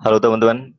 [0.00, 0.72] Halo teman-teman,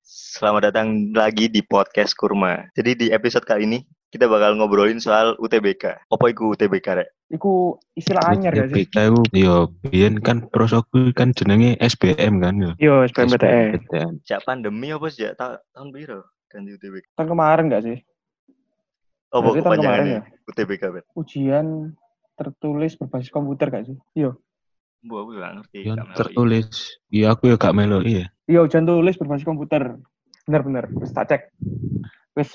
[0.00, 2.72] selamat datang lagi di podcast Kurma.
[2.72, 6.08] Jadi di episode kali ini kita bakal ngobrolin soal UTBK.
[6.08, 7.08] Apa itu UTBK rek?
[7.28, 8.88] Iku istilah anyar gak sih?
[8.88, 12.72] BK itu yo biyen kan prosoku kan jenenge SBM kan yo.
[12.80, 13.76] Yo, SBMPTN.
[13.76, 14.12] SBMPTN.
[14.24, 17.12] Sejak pandemi apa sejak ta tahun biru ganti UTBK?
[17.12, 18.00] Tahun kemarin gak sih?
[19.28, 21.04] Berarti tahun kemarin kepanjangannya UTBK bet?
[21.12, 21.92] Ujian
[22.40, 24.00] tertulis berbasis komputer gak sih?
[24.16, 24.32] Iya.
[25.02, 25.78] Bu aku gak ngerti.
[25.82, 26.18] Yang gak ngerti.
[26.22, 26.66] tertulis.
[27.10, 28.30] Iya aku ya gak melo iya.
[28.46, 29.98] Iya, ujian tulis berbasis komputer.
[30.46, 31.42] Bener-bener, wis tak cek.
[32.34, 32.54] Wis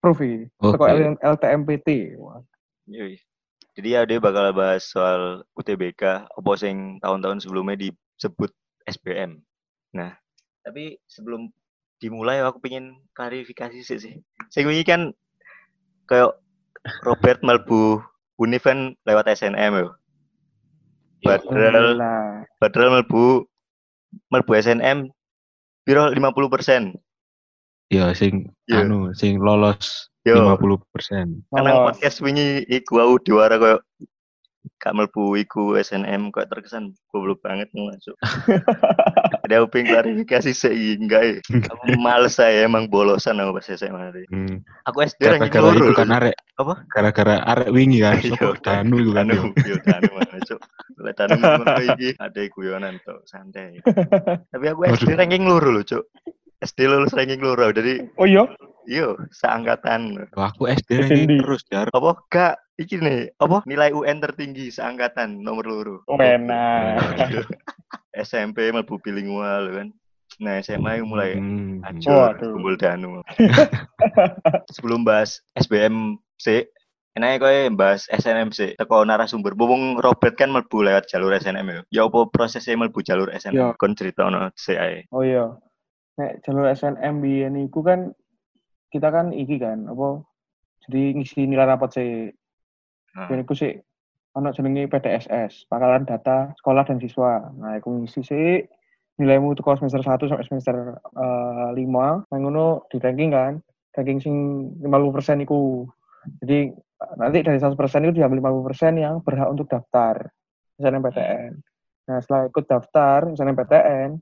[0.00, 0.48] proof iki.
[0.60, 0.76] Oke.
[0.76, 2.16] Teko L- LTMPT.
[2.20, 2.40] Wah,
[2.88, 3.20] Yoi.
[3.76, 8.50] Jadi ya dia bakal bahas soal UTBK, apa sing tahun-tahun sebelumnya disebut
[8.84, 9.40] SBM.
[9.94, 10.16] Nah,
[10.66, 11.48] tapi sebelum
[12.02, 14.14] dimulai aku pengen klarifikasi sih sih.
[14.50, 15.14] Sing wingi kan
[16.10, 16.34] kayak
[17.06, 18.02] Robert Malbu
[18.40, 19.88] Unif kan lewat SNM yo.
[21.20, 21.52] Padahal
[21.94, 22.20] Alhamdulillah.
[22.56, 23.24] padahal Malbu
[24.28, 24.98] Malbu SNM
[25.84, 26.96] piro 50%.
[27.90, 28.86] Ya sing Iya.
[28.86, 31.42] anu sing lolos Yo, 50%.
[31.50, 31.84] karena Lolos.
[31.90, 33.80] podcast wingi iku aku diwara kayak
[34.76, 38.16] Kak Melbu iku SNM kok terkesan goblok banget masuk.
[39.44, 41.32] Ada uping klarifikasi sih enggak ya.
[41.72, 44.28] Aku males saya emang bolosan aku pas SMA tadi.
[44.28, 44.60] Hmm.
[44.84, 45.88] Aku SD Gara-gara loro.
[45.88, 46.74] itu kan arek Apa?
[46.92, 48.20] gara-gara arek wingi kan.
[48.20, 49.24] Iya, Sopo Danu itu kan.
[49.32, 49.64] Danu, yo.
[49.64, 50.60] yo Danu mana cuk.
[51.00, 51.64] Lek Danu ngono
[51.96, 53.80] iki ada guyonan tok santai.
[54.52, 56.04] Tapi aku SD ranking loro lho cuk.
[56.60, 58.44] SD lulus ranking loro jadi Oh iya?
[58.84, 60.28] yo seangkatan.
[60.34, 61.86] Wah, aku SD Terus ranking terus jar.
[61.88, 65.96] Apa gak iki nih apa nilai UN tertinggi seangkatan nomor loro.
[66.04, 67.00] Oh, enak.
[68.12, 69.88] SMP mlebu bilingual kan.
[70.40, 71.80] Nah, SMA yang mulai Hmm.
[71.82, 72.52] acur Waduh.
[72.54, 73.20] kumpul danu.
[74.74, 76.68] Sebelum bahas SBM C,
[77.12, 78.72] enaknya kowe bahas SNM C.
[78.74, 79.52] Teko narasumber.
[79.52, 81.80] Bubung Robert kan mlebu lewat jalur SNM ya.
[81.90, 83.40] Ya apa prosesnya mlebu jalur Ya.
[83.40, 83.76] SNM?
[83.76, 85.04] Kon critono C ae.
[85.10, 85.50] Oh iya.
[86.20, 88.12] Nek jalur SNM biyen iku kan
[88.92, 90.20] kita kan iki kan apa
[90.84, 92.28] jadi ngisi nilai rapot sih
[93.16, 93.74] Nah, Dan iku sih
[94.38, 97.50] ono jenenge PDSS, Pangkalan Data Sekolah dan Siswa.
[97.58, 98.62] Nah, iku ngisi sih
[99.18, 100.76] nilaimu teko semester 1 sampai semester
[101.18, 103.52] eh, 5, nang ngono di ranking kan.
[103.90, 104.34] Ranking sing
[104.78, 105.82] 50% iku.
[106.38, 106.70] Jadi
[107.18, 110.30] nanti dari 100% itu diambil 50% yang berhak untuk daftar
[110.78, 111.50] SNMPTN.
[112.06, 114.14] Nah, setelah ikut daftar SNMPTN,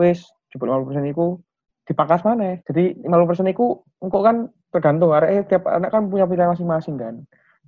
[0.00, 1.38] wis jebul 50% iku
[1.86, 2.58] dipangkas mana?
[2.66, 4.36] Jadi 50% iku engko kan
[4.70, 7.14] tergantung arek tiap anak kan punya pilihan masing-masing kan.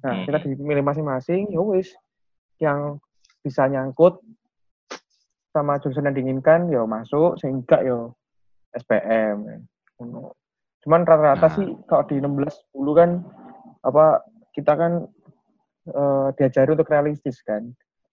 [0.02, 0.24] Nah, Hmm.
[0.26, 1.94] kita dipilih masing-masing, ya wis
[2.58, 2.98] yang
[3.42, 4.18] bisa nyangkut
[5.54, 8.10] sama jurusan yang diinginkan ya masuk, sehingga ya
[8.74, 9.66] SPM.
[10.82, 11.54] Cuman rata-rata Nah.
[11.54, 13.10] sih kalau di 16 10 kan
[13.82, 14.92] apa kita kan
[15.82, 17.66] eh, diajari untuk realistis kan.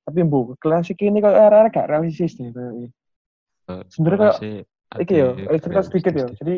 [0.06, 2.50] Tapi bu, klasik ini kalau arah gak realistis deh.
[3.70, 3.88] Ini.
[3.94, 4.66] Sebenarnya kayak
[4.98, 6.26] Iki ya, ada eh, cerita sedikit ya.
[6.26, 6.40] realistis.
[6.42, 6.56] Jadi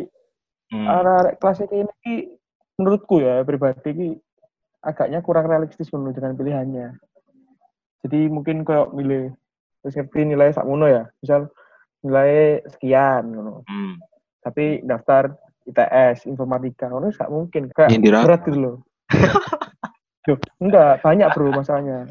[0.72, 0.88] hmm.
[0.88, 2.32] arah klasik ini
[2.80, 4.10] menurutku ya pribadi ki
[4.82, 6.96] agaknya kurang realistis menurut dengan pilihannya.
[8.08, 9.36] Jadi mungkin kayak milih
[9.84, 11.12] terus ngerti nilai sakmono ya.
[11.20, 11.52] Misal
[12.08, 13.36] nilai sekian.
[13.68, 14.00] Hmm.
[14.42, 15.36] Tapi daftar
[15.68, 17.70] ITS, informatika, ngono gak mungkin.
[17.76, 18.76] Kayak berat gitu loh.
[20.26, 22.06] Duh, enggak, banyak bro masalahnya.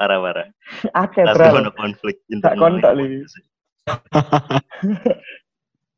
[0.00, 0.48] Parah-parah.
[0.96, 1.60] Akeh Langsung bro.
[1.68, 3.24] ono konflik Tak kontak, Li.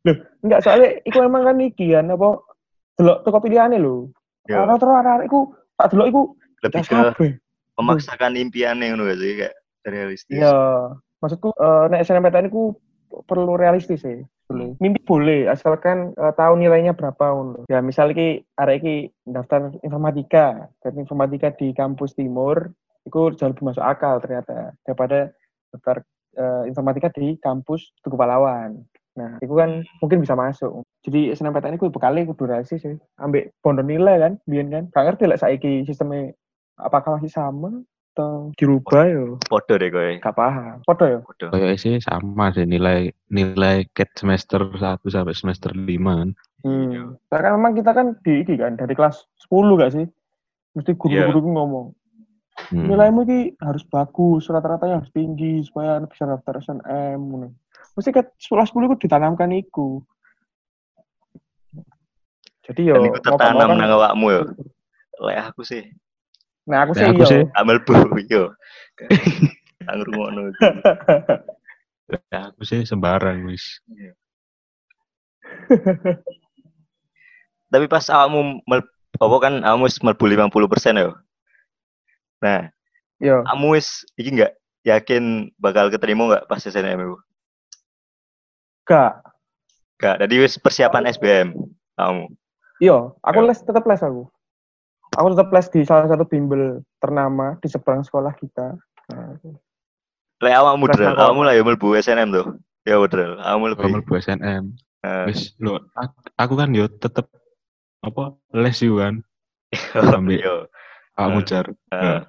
[0.06, 2.28] Loh, enggak soalnya iku emang kan iki kan apa
[2.98, 4.08] delok teko pilihane lho.
[4.48, 5.40] Ya, Ora terus arek iku
[5.76, 6.22] tak delok iku
[6.64, 7.26] lebih ke
[7.78, 9.54] memaksakan impiannya ngono gak sih kayak
[9.86, 10.38] realistis.
[10.42, 10.54] Iya,
[11.22, 12.74] maksudku eh nek SNMPTN iku
[13.24, 14.18] perlu realistis sih.
[14.48, 14.74] Perlu.
[14.80, 17.68] Mimpi boleh asalkan eh, tahu nilainya berapa ngono.
[17.70, 18.96] Ya misal iki arek iki
[19.28, 22.72] daftar informatika, dan informatika di kampus timur
[23.06, 25.32] iku jauh lebih masuk akal ternyata daripada
[25.72, 26.04] daftar
[26.38, 28.78] eh, informatika di kampus Tugu Pahlawan.
[29.18, 30.86] Nah, itu kan mungkin bisa masuk.
[31.02, 32.94] Jadi SNMPTN itu bekali kudu realistis sih.
[33.18, 34.86] Ambek bondo nilai kan, biyen kan.
[34.94, 36.30] Gak ngerti lah saiki sistemnya
[36.78, 37.82] apakah masih sama
[38.18, 40.10] atau dirubah ya Podo deh kowe.
[40.18, 40.82] gak paham.
[40.82, 41.18] Foto ya?
[41.22, 41.46] Podo.
[41.54, 46.30] Kayak sih sama sih nilai nilai cat semester 1 sampai semester 5 kan.
[46.66, 47.02] Iya.
[47.06, 47.14] Hmm.
[47.30, 50.06] Karena memang kita kan di ini kan dari kelas 10 gak sih?
[50.74, 51.86] Mesti guru-guru ku ngomong,
[52.58, 52.90] Hmm.
[52.90, 57.16] nilaimu ini harus bagus, rata-ratanya harus tinggi supaya bisa daftar SNM.
[57.16, 57.48] ngono.
[57.94, 60.02] Mesti ke kelas 10 itu ditanamkan iku.
[62.66, 64.42] Jadi yo Dan mau tertanam kan- nang awakmu yo.
[65.22, 65.86] Lek aku sih
[66.68, 67.30] Nah, aku sih aku yo.
[67.30, 67.94] sih amel bu
[68.28, 68.52] yo.
[72.32, 73.80] Ya, aku sih sembarang wis.
[77.68, 78.80] Tapi pas awakmu mel,
[79.20, 81.12] apa kan awakmu wis mlebu 50% yo.
[82.38, 82.70] Nah,
[83.18, 84.54] Yo, kamu wis iki enggak
[84.86, 87.16] yakin bakal keterima enggak pas SNM itu?
[88.86, 89.20] gak.
[89.98, 91.50] Gak, jadi wis persiapan SBM
[91.98, 92.30] kamu.
[92.78, 94.30] Iya, aku les tetap les aku.
[95.18, 98.78] Aku tetap les di salah satu bimbel ternama di seberang sekolah kita.
[99.10, 99.34] Nah,
[100.38, 102.46] Lek awakmu drel, awakmu lah ya mlebu SNM tuh.
[102.86, 103.90] Ya drel, awakmu lebih.
[103.90, 104.64] Kamu bu SNM.
[105.02, 105.82] Eh, Wis lo
[106.38, 107.26] aku kan yo tetep
[108.02, 109.18] apa les yo kan.
[109.98, 110.70] ambil.
[111.18, 111.46] Yo, Kamu Eh.
[111.50, 111.66] jar.
[111.90, 112.20] eh,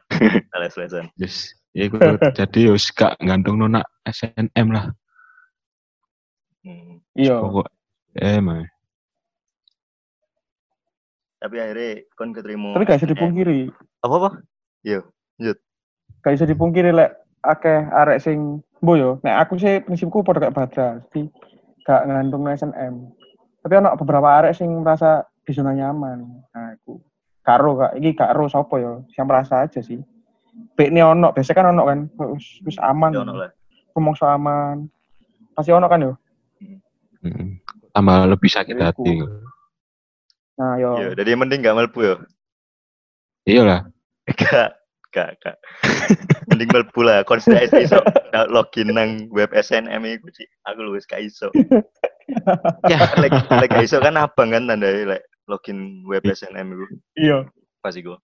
[0.58, 1.06] les-lesan.
[1.22, 2.02] Wis ya iku
[2.42, 4.90] jadi yo gak gantung nona SNM lah.
[6.66, 6.98] Hmm.
[7.14, 7.38] iya.
[7.38, 7.70] Pokok
[8.18, 8.66] eh mah.
[11.40, 12.74] Tapi akhirnya kon keterima.
[12.74, 13.70] Tapi gak bisa dipungkiri.
[14.02, 14.30] Apa apa?
[16.26, 17.14] Gak bisa dipungkiri lek
[17.46, 19.12] akeh arek sing mbo yo.
[19.22, 20.88] Nek aku sih prinsipku padha kayak Badra.
[21.14, 21.30] Jadi
[21.86, 22.96] gak ngantung SNM.
[23.62, 26.26] Tapi ana beberapa arek sing merasa di zona nyaman.
[26.52, 26.69] Nah,
[27.50, 28.94] karo kak, iki gak ero sapa yo.
[29.18, 29.98] Yang merasa aja sih.
[30.78, 32.00] Bek ini ono, biasanya kan ono kan,
[32.38, 33.18] wis wis aman.
[33.18, 33.50] Ya ono lah.
[33.98, 34.86] Rumongso aman.
[35.58, 36.14] Pasti ono kan yo.
[37.26, 37.58] Mm.
[37.90, 38.86] Tambah lebih sakit Iku.
[38.86, 39.14] hati.
[40.62, 40.90] Nah, yo.
[41.02, 42.16] Yo, jadi mending gak mlebu yo.
[43.50, 43.82] Iya lah.
[44.38, 44.78] Gak,
[45.10, 45.58] gak, gak.
[46.54, 47.26] Mending mlebu lah.
[47.26, 47.98] Kon sudah iso
[48.54, 50.46] login nang web SNM sih.
[50.70, 51.50] Aku lu wis gak iso.
[52.86, 53.10] Ya.
[53.18, 56.86] Lek lek gak iso kan abang kan tandai lek login web SNM iku.
[57.18, 57.38] Iya,
[57.82, 58.16] Pas iku.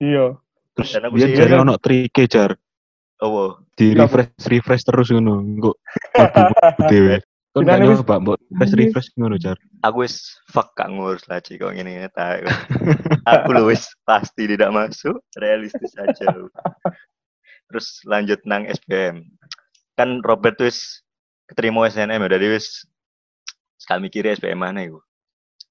[0.00, 0.32] iya.
[0.74, 2.56] Terus aku dia sih- jadi ono trike jar.
[3.22, 5.38] Oh, Di Iya, refresh refresh terus ngono.
[5.38, 5.72] Engko
[6.90, 7.22] dhewe.
[7.54, 9.54] Kon wis- nyoba mbok refresh refresh ngono jar.
[9.80, 12.40] aku wis fuck gak ngurus lah Ci kok ngene ngene ta.
[13.22, 16.26] Aku lu wis pasti tidak masuk, realistis aja.
[16.32, 16.48] lu.
[17.70, 19.22] Terus lanjut nang SBM.
[19.94, 21.04] Kan Robert wis
[21.46, 22.82] keterima SNM ya, dari wis
[23.76, 24.98] sekali mikir SBM mana iku.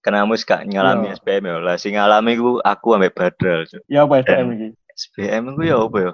[0.04, 1.16] Karena kamu wis gak ngalami Iya.
[1.18, 1.56] SBM ya.
[1.58, 3.64] Lah sing ngalami iku aku ambek Badral.
[3.66, 3.82] Cuk.
[3.88, 4.68] Ya apa SBM Dan- iki?
[4.94, 6.12] SBM iku ya apa ya?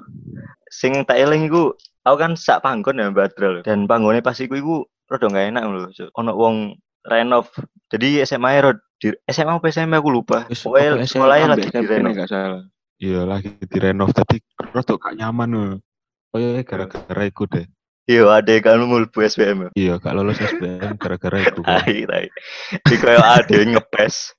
[0.70, 1.74] Sing tak eling iku
[2.06, 4.76] aku kan sak panggon ya Badral dan panggone pas iku iku
[5.10, 5.90] rada gak enak lho.
[6.16, 6.56] Ono wong
[7.04, 7.50] renov.
[7.90, 10.46] Jadi SMA ya rada di SMA apa SMA aku lupa.
[10.46, 12.14] Pokoknya sekolahnya lagi direnov.
[12.14, 12.62] gak salah.
[13.00, 15.74] Iya lagi direnov tadi rada gak nyaman loh.
[16.30, 17.66] Oh iya gara-gara iku deh.
[18.10, 19.70] Iya, ada kan mulbu SBM.
[19.70, 19.70] ya.
[19.78, 21.62] Iya gak lolos SBM gara-gara kan.
[21.62, 22.26] Tai, tai.
[22.82, 24.34] Di koyo ada yang ngepes.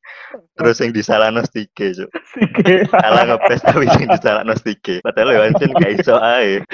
[0.59, 2.11] Terus yang disalahno stike, Cuk.
[2.35, 2.91] Sike.
[2.91, 4.99] Salah ngepes tapi yang disalahno stike.
[5.07, 6.67] Padahal ya ancen gak iso ae.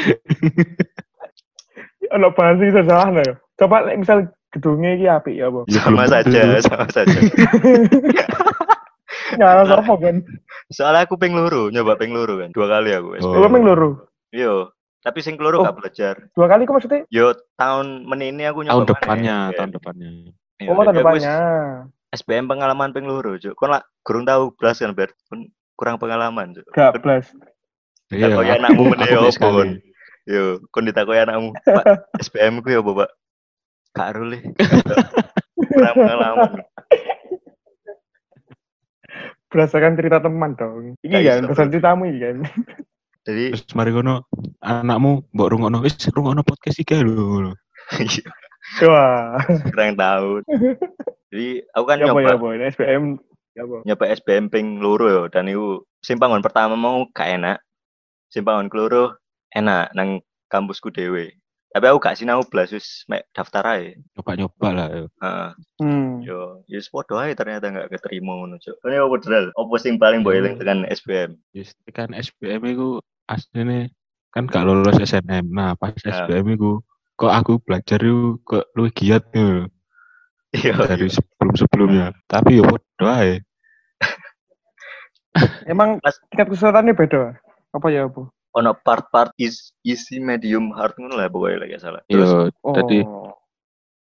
[2.16, 3.24] Ono bahasa iso salah no.
[3.60, 5.52] Coba lek misal gedungnya iki apik ya?
[5.68, 7.12] Ya, Sama saja, sama saja.
[9.36, 10.16] Nyala sapa kan?
[10.72, 12.50] Soalnya aku ping loro, nyoba ping loro kan.
[12.56, 13.20] Dua kali aku.
[13.20, 13.42] Oh.
[13.42, 14.06] Lu ming loro.
[14.30, 14.70] Yo,
[15.00, 15.64] tapi sing keloro Oh.
[15.64, 16.14] gak belajar.
[16.32, 17.02] Dua kali kok maksudnya?
[17.08, 19.56] Yo, tahun menini aku nyoba Tahun mana depannya, SBM.
[19.56, 20.10] tahun depannya.
[20.56, 21.36] Iya, Oh, tahun depannya.
[22.08, 23.52] SBM pengalaman ping loro, Cuk.
[23.52, 24.94] Kon lah gurung tahu belas kan
[25.26, 25.40] kon
[25.74, 26.66] kurang pengalaman, Cuk.
[26.70, 27.28] Gak blas.
[28.08, 29.52] Iya, aku- anakmu meneh ya apa, sekali.
[29.52, 29.70] Kon?
[30.24, 31.84] Yo, kon ditakoki anakmu, Pak,
[32.18, 33.10] SBM ku ya apa, Pak?
[33.92, 34.38] Gak ero le.
[35.66, 36.50] Kurang pengalaman.
[39.46, 40.98] Berdasarkan cerita teman dong.
[41.00, 42.36] Iki Gak kan, ceritamu iki kan.
[43.26, 44.22] Jadi, Terus mari kono
[44.62, 47.50] anakmu mbok rungokno wis rungokno podcast iki lho.
[47.98, 48.22] iya,
[48.86, 49.34] Wah.
[49.66, 50.30] kurang tahu.
[51.34, 52.46] Jadi, aku kan Ya ya nyoba apa?
[52.54, 53.04] Ini SBM
[53.56, 53.76] ya apa?
[53.82, 57.58] nyoba SBM ping loro yo dan itu simpangan pertama mau gak enak.
[58.30, 59.18] Simpangan keloro
[59.50, 61.34] enak nang kampusku dewe.
[61.74, 63.98] Tapi aku gak sinau blas wis mek daftar ae.
[64.14, 64.88] Nyoba-nyoba lah.
[64.88, 65.06] yo.
[65.18, 65.48] Heeh.
[65.82, 66.22] Hmm.
[66.22, 68.78] Yo, yo wis podo ae ternyata gak keterima ngono, Cuk.
[68.80, 69.50] Kene opo dral?
[69.58, 71.34] Opo sing paling mbok eling tekan SBM?
[71.52, 73.90] Wis kan SBM iku asline
[74.30, 75.48] kan gak lolos SNM.
[75.48, 76.24] Nah, pas Ya.
[76.24, 76.80] SBM iku
[77.16, 79.66] kok aku belajar yuk kok luwih giat yo
[80.54, 82.16] Iya, dari sebelum-sebelumnya.
[82.24, 83.44] Tapi yo podo ae.
[85.68, 86.00] Emang
[86.32, 87.36] tingkat kesulitannya beda?
[87.72, 88.30] Apa ya apa?
[88.56, 92.00] ono part-part is easy medium hard ngono lah pokoknya lagi salah.
[92.08, 92.72] Terus Yo Oh.
[92.72, 93.04] Tadi-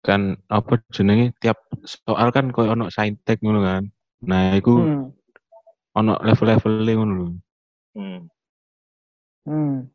[0.07, 3.83] kan apa jenenge tiap soal kan koyo ono saintek ngono kan.
[4.23, 5.11] Nah, iku Hmm.
[5.91, 7.27] ono level-level ngono lho.
[7.99, 8.19] hmm.
[9.47, 9.87] Hmm.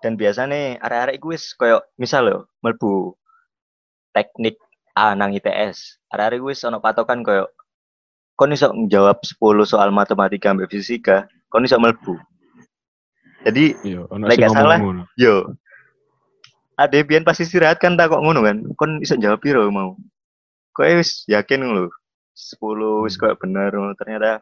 [0.00, 3.12] dan biasanya arek-arek iku wis koyo misal yo mlebu
[4.14, 4.56] teknik
[4.96, 6.00] A nang ITS.
[6.08, 7.52] Arek-arek iku wis ono patokan koyo
[8.36, 12.16] kon iso njawab 10 soal matematika ambek fisika, kon iso mlebu.
[13.44, 15.02] Jadi Iya, ono Lek sing gak ngomong salah, ngono.
[15.16, 15.34] yo
[16.76, 18.64] ade biyen pasti istirahat kan tak kok ngono kan.
[18.76, 19.96] Kon iso jawab piro mau.
[20.72, 21.88] Kowe wis yakin lho
[22.36, 23.20] 10 wis Hmm.
[23.20, 24.40] koyo bener ternyata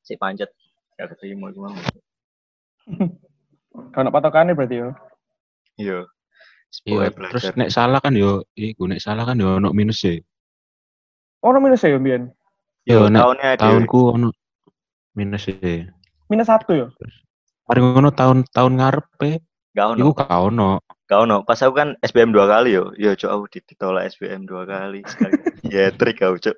[0.00, 0.48] si pancet
[0.96, 1.68] gak keterima iku
[3.94, 4.88] Kalau patokannya berarti ya.
[5.76, 5.98] Iya.
[6.84, 10.20] Iya, terus nek salah kan yo iku nek salah kan yo ono minus e.
[11.40, 12.28] Oh, no minus ya Bian?
[12.84, 14.28] Yo nek tahunnya tahunku ono
[15.16, 15.88] minus e.
[16.28, 16.86] Minus satu ya?
[17.66, 19.40] Mari ngono tahun tahun ngarepe
[19.76, 19.98] Gak ono.
[20.00, 20.70] iku gak ono.
[21.06, 24.66] Kau no, pas aku kan SBM dua kali yo, yo cok aku ditolak SBM dua
[24.66, 25.38] kali sekali.
[25.74, 26.56] Ya trik kau cok.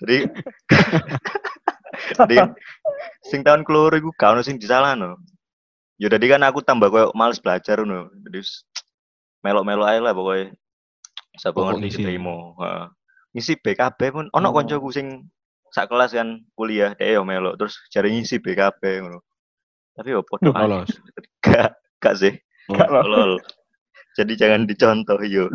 [0.00, 0.16] Jadi,
[2.18, 2.36] jadi
[3.26, 5.20] sing tahun keluar iku kau no sing disalah no.
[6.00, 8.08] Yo tadi kan aku tambah koyo males belajar no.
[8.26, 8.40] Jadi
[9.44, 10.56] melok-melok aja lah pokoknya.
[11.36, 11.98] Sapa ngerti ngisi.
[12.00, 12.34] diterima.
[12.60, 12.84] Heeh.
[13.36, 14.54] Ngisi BKB pun ono Oh.
[14.56, 15.30] koncoku sing
[15.70, 19.20] sak kelas kan kuliah dia yo melok terus cari ngisi BKB ngono.
[19.94, 20.50] Tapi yo podo.
[20.52, 20.90] Lolos.
[21.44, 21.72] Gak,
[22.04, 22.36] gak sih.
[22.68, 23.02] Gak loh.
[23.04, 23.32] Tolol.
[24.16, 25.48] Jadi jangan dicontoh yo.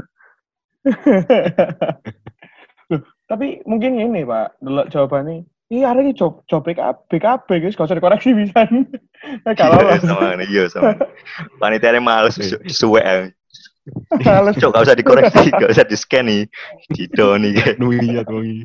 [2.90, 5.46] Loh, tapi mungkin ini Pak, delok jawabannya.
[5.76, 8.64] Iya, hari ini job, job BKB, BKB guys, gak usah dikoreksi bisa.
[9.44, 10.96] Nah, kalau Iya sama ini, iya sama.
[11.60, 12.56] Panitia males Iya.
[12.64, 13.02] su- suwe.
[13.04, 13.28] ah.
[14.24, 16.42] males Cok, gak usah dikoreksi, gak usah di scan nih.
[16.96, 17.76] Gitu nih kayak.
[17.76, 18.64] Nuiyat wong iki.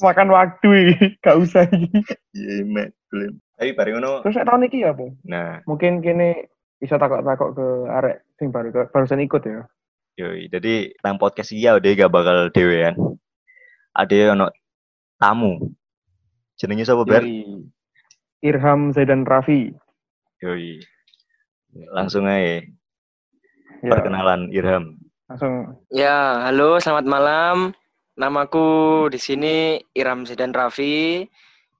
[0.00, 2.00] makan waktu ini, gak usah ini.
[2.32, 2.88] Iya, mek.
[3.12, 3.36] Belum.
[3.60, 4.24] Tapi bareng ngono.
[4.24, 5.04] Terus saya tahun ini apa?
[5.28, 6.48] Nah, Mungkin kini
[6.80, 9.68] bisa takok-takok ke arek sing baru ke barusan ikut ya.
[10.16, 10.48] yoi.
[10.48, 12.96] Jadi tentang podcast iya udah gak bakal dewean.
[13.92, 14.48] Ada ono
[15.20, 15.60] tamu.
[16.56, 17.22] Jenenge sapa ber?
[18.40, 19.68] Irham Zaidan Raffi.
[20.40, 20.80] Yoi.
[21.92, 22.64] Langsung aja
[23.80, 24.96] Ya, perkenalan Irham.
[25.24, 27.56] langsung Ya, halo, selamat malam.
[28.20, 31.24] Namaku di sini Iram Zidan Raffi.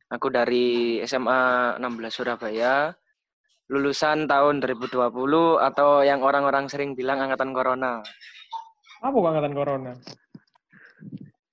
[0.08, 2.88] Aku dari SMA 16 Surabaya.
[3.68, 8.00] Lulusan tahun 2020 atau yang orang-orang sering bilang angkatan corona.
[9.00, 9.92] apa kok angkatan corona?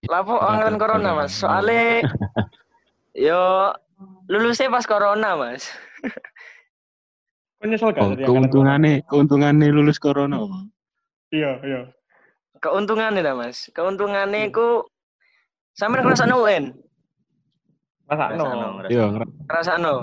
[0.08, 1.36] Lapo angkatan corona, Mas.
[1.36, 2.02] Soalnya
[3.28, 3.72] yo
[4.28, 5.68] lulusnya pas corona, Mas.
[7.58, 10.38] Kok nyesel gak Oh, keuntungannya, keuntungannya lulus corona.
[11.30, 11.82] Iya, iya.
[12.58, 13.68] Keuntungannya lah, Mas.
[13.72, 14.86] Keuntungannya ku
[15.74, 16.74] sampe ngerasa UN.
[18.08, 18.56] Masa Ngerasa no?
[18.56, 18.92] no, ngerasa.
[18.94, 19.94] Iya, ngera- Ngerasa no.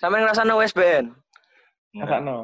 [0.00, 1.04] Sampe ngerasa no USBN.
[1.92, 2.36] Masa no?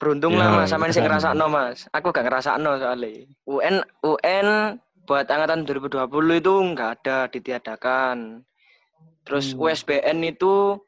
[0.00, 1.78] Beruntung Iya, lah mas, sampean sing ngerasa ngerasakno mas.
[1.92, 3.28] Aku gak ngerasakno soalnya.
[3.44, 4.46] UN UN
[5.04, 6.00] buat angkatan 2020
[6.38, 8.44] itu nggak ada ditiadakan.
[9.22, 9.60] Terus Hmm.
[9.62, 10.78] USBN itu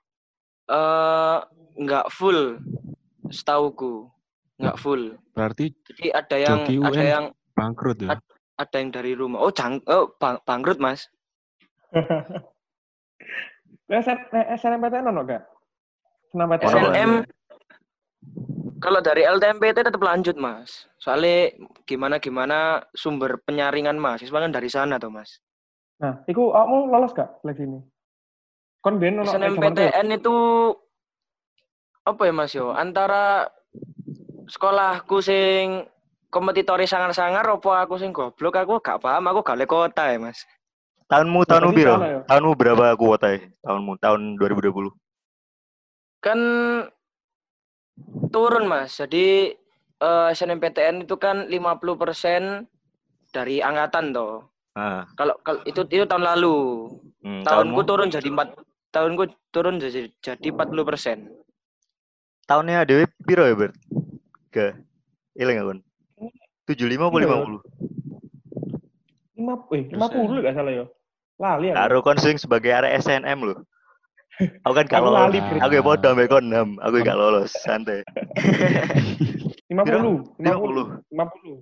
[0.66, 1.38] eh
[1.75, 2.59] nggak full,
[3.28, 4.09] setauku
[4.57, 5.16] nggak full.
[5.33, 7.02] berarti Jadi ada yang ada UN.
[7.02, 8.14] yang bangkrut ya.
[8.14, 9.40] Ad- ada yang dari rumah.
[9.40, 11.09] Oh jang, oh bang, bangkrut mas.
[13.88, 15.42] SNMPTN ono gak?
[16.31, 16.69] SNMPTN.
[16.69, 17.12] SNM
[18.82, 20.90] kalau dari LTMPT tetap lanjut mas.
[20.98, 21.54] Soalnya
[21.86, 25.38] gimana gimana sumber penyaringan mahasiswa kan dari sana tuh mas.
[26.02, 27.78] Nah, iku kamu lolos gak seleksi ini?
[28.82, 29.22] Kon ben.
[29.22, 30.36] SNMPTN itu
[32.02, 32.74] apa ya Mas yo?
[32.74, 33.46] Antara
[34.50, 35.86] sekolahku sing
[36.26, 40.42] kompetitori sangar-sangar apa aku sing goblok aku gak paham aku gak kota ya Mas.
[41.06, 41.94] Tahunmu tahunmu piro?
[42.02, 42.26] ya?
[42.26, 44.90] Tahunmu berapa kuota Tahunmu tahun 2020.
[46.18, 46.38] Kan
[48.32, 48.96] turun Mas.
[48.96, 49.52] Jadi
[49.99, 52.66] eh, SNMPTN itu kan 50%
[53.32, 54.49] dari angkatan toh.
[54.72, 56.88] Ah, Kalau kalau itu itu tahun lalu.
[57.22, 58.56] hmm, Tahunku tahunmu turun jadi 4
[58.92, 61.28] tahunku turun jadi jadi 40%.
[62.42, 63.72] tahunnya Dewi piro ya, Bert?
[64.52, 64.76] Ke
[65.32, 65.78] Ilang kan?
[66.68, 67.28] 75 apa Iya.
[67.28, 67.61] 50?
[69.32, 70.84] Lima, eh, lima puluh gak salah ya?
[71.40, 71.76] Lali aku.
[71.80, 73.56] Karo kon sebagai area SNM lho.
[74.40, 75.12] Aku kan lolos.
[75.12, 75.68] lali, Ah.
[75.68, 76.80] Aku ya podo ambek 6.
[76.80, 78.00] Aku gak lolos, santai.
[79.72, 80.64] Lima puluh, lima 50.
[80.64, 81.56] puluh, lima puluh.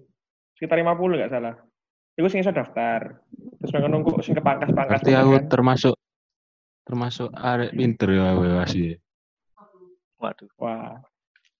[0.58, 1.54] Sekitar lima puluh gak salah.
[2.18, 3.22] Iku sing iso daftar.
[3.62, 5.02] Terus mereka nunggu sing kepangkas-pangkas.
[5.02, 5.44] Berarti aku kan.
[5.46, 5.94] termasuk
[6.82, 8.98] termasuk arek pinter ya aku masih.
[10.18, 10.98] Waduh, Wah.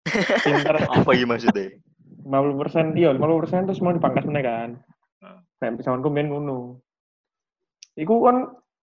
[0.47, 0.75] Pinter.
[0.75, 1.71] apa iki maksudnya?
[2.26, 4.71] 50 persen, iya 50 persen terus mau dipangkas meneh kan.
[5.62, 6.83] Kayak misalkan gue main ngono.
[7.95, 8.50] Iku kan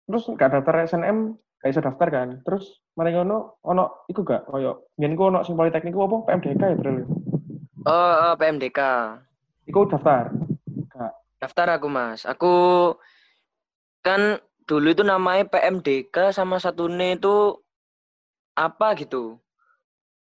[0.06, 1.35] terus gak daftar SNM
[1.66, 2.28] gak bisa daftar kan.
[2.46, 6.62] Terus mari ngono ono iku gak koyo biyen ku ono sing politeknik ku apa PMDK
[6.62, 6.92] ya bro.
[7.87, 8.80] Oh, eh, PMDK.
[9.66, 10.30] Iku daftar.
[11.37, 12.23] Daftar aku mas.
[12.25, 12.54] Aku
[14.00, 17.61] kan dulu itu namanya PMDK sama satunya itu
[18.56, 19.37] apa gitu.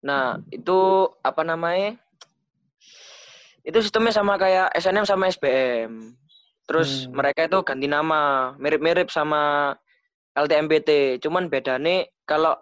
[0.02, 2.00] Nah itu apa namanya?
[3.68, 6.16] Itu sistemnya sama kayak SNM sama SBM.
[6.68, 7.16] Terus Hmm.
[7.16, 9.76] mereka itu ganti nama, mirip-mirip sama
[10.38, 11.18] LTMPT.
[11.20, 12.54] Cuman bedanya kalau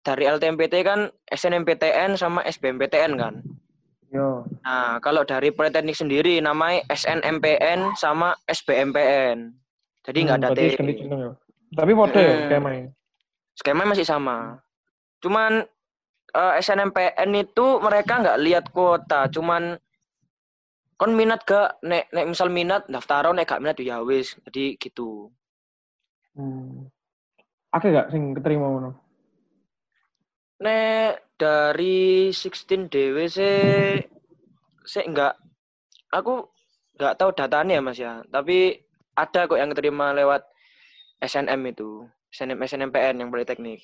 [0.00, 3.34] dari LTMPT kan SNMPTN sama SBMPTN kan.
[4.10, 4.42] Yo.
[4.66, 9.54] Nah, kalau dari Politeknik sendiri namanya SNMPN sama SBMPN.
[10.02, 10.60] Jadi nggak Hmm, ada T.
[10.66, 11.30] ya.
[11.70, 12.42] Tapi ya Hmm.
[12.50, 12.88] skemanya.
[13.54, 14.58] Skema masih sama.
[15.20, 15.62] Cuman
[16.30, 19.74] eh, SNMPN itu mereka nggak lihat kuota, cuman
[20.94, 24.36] kon minat gak nek nek misal minat daftar nek gak minat ya wis.
[24.46, 25.30] Jadi gitu.
[26.34, 26.86] Hmm.
[27.70, 28.90] Oke gak sing keterima ngono?
[30.60, 34.02] Nek dari 16 DW sih
[34.84, 35.38] sih enggak
[36.10, 36.50] aku
[36.98, 38.26] enggak tahu datanya ya Mas ya.
[38.26, 38.74] Tapi
[39.14, 40.42] ada kok yang terima lewat
[41.22, 42.04] SNM itu.
[42.30, 43.82] SNM SNMPN yang Politeknik.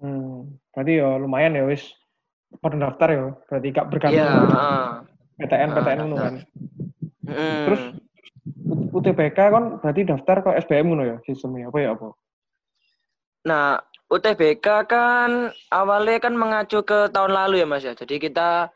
[0.00, 1.94] Hmm, berarti ya lumayan ya wis
[2.58, 3.24] pendaftar ya.
[3.46, 4.88] Berarti gak bergantung Iya, heeh.
[5.40, 6.34] PTN Ah, PTN ngono kan.
[7.24, 7.64] Mm.
[7.64, 7.82] Terus
[8.90, 12.10] UTBK kan berarti daftar ke SBM ngono ya sistemnya apa ya apa?
[13.46, 13.80] Nah,
[14.10, 17.94] UTBK kan awalnya kan mengacu ke tahun lalu ya Mas ya.
[17.94, 18.68] Jadi kita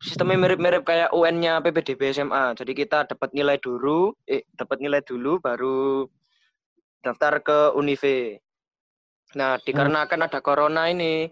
[0.00, 2.54] sistemnya mirip-mirip kayak UN-nya PPDB SMA.
[2.54, 6.06] Jadi kita dapat nilai dulu, eh dapat nilai dulu baru
[7.02, 8.40] daftar ke Unive.
[9.36, 11.26] Nah, dikarenakan ada corona ini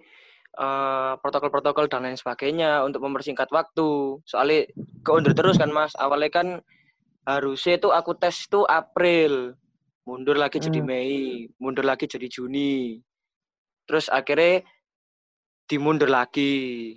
[0.55, 4.21] eh, protokol-protokol dan lain sebagainya untuk mempersingkat waktu.
[4.27, 4.67] Soalnya
[5.07, 5.95] keundur terus kan Mas.
[5.95, 6.49] Awalnya kan
[7.25, 9.57] harusnya itu aku tes itu April.
[10.05, 10.89] Mundur lagi jadi Hmm.
[10.89, 13.01] Mei, mundur lagi jadi Juni.
[13.89, 14.61] Terus akhirnya
[15.65, 16.93] dimundur lagi.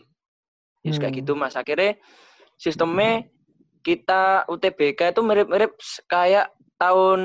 [0.83, 1.19] Ya kayak Hmm.
[1.23, 1.55] gitu Mas.
[1.55, 1.95] Akhirnya
[2.59, 3.23] sistemnya
[3.79, 5.71] kita UTBK itu mirip-mirip
[6.07, 7.21] kayak tahun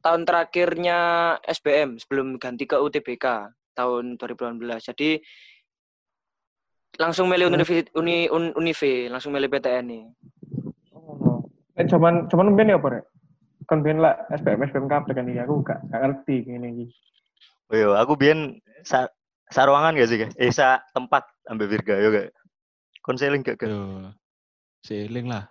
[0.00, 0.98] tahun terakhirnya
[1.44, 4.88] SBM sebelum ganti ke UTBK tahun 2018.
[4.88, 5.20] Jadi
[6.96, 7.60] langsung milih Hmm.
[7.60, 10.04] universitas uni, un, Unive, langsung milih PTN nih.
[10.96, 11.44] Oh.
[11.76, 13.04] Eh zaman zaman ben ya apa rek?
[13.66, 16.86] Kan ben lah SBM SBM kabeh kan iki aku gak gak ngerti ngene iki.
[17.66, 19.10] Oh iya, aku biyen sa
[19.50, 20.30] saruangan gak sih, Kak?
[20.38, 22.30] Eh, sa tempat ambil Virga yo gak?
[23.02, 23.70] Konseling gak, Kak?
[23.70, 24.10] Yo.
[24.86, 25.50] Seling lah.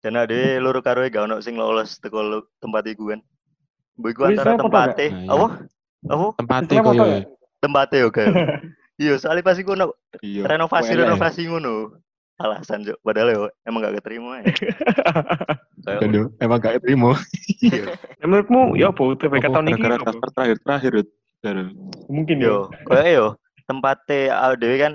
[0.00, 3.20] Dan ada loro karo gak ono sing lolos teko tempat iku kan.
[4.00, 5.06] Mbok iku antara tempate?
[5.12, 5.32] Nah, iya.
[5.32, 5.46] apa?
[6.08, 6.26] Apa?
[6.40, 7.04] Sistemnya koyo?
[7.60, 8.28] Tempate yo gak.
[9.00, 10.44] Iya, soalnya pas iku ono iya.
[10.44, 11.08] renovasi Welek.
[11.08, 11.96] renovasi ngono.
[12.40, 12.96] Alasan Cuk.
[13.04, 14.44] Padahal yo emang gak keterima ya.
[15.80, 17.16] Yo, emang gak terima.
[17.64, 17.96] iya.
[18.20, 20.08] Ya, menurutmu ya apa UTBK tahun ini gara-gara apa?
[20.12, 20.92] daftar terakhir-terakhir.
[22.08, 22.48] Mungkin ya.
[22.48, 23.26] Yo, kayak yo
[23.64, 24.94] tempatnya awake dhewe kan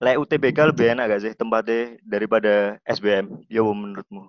[0.00, 3.46] lek UTBK lebih enak gak sih tempatnya daripada SBM?
[3.50, 4.26] Yo menurutmu?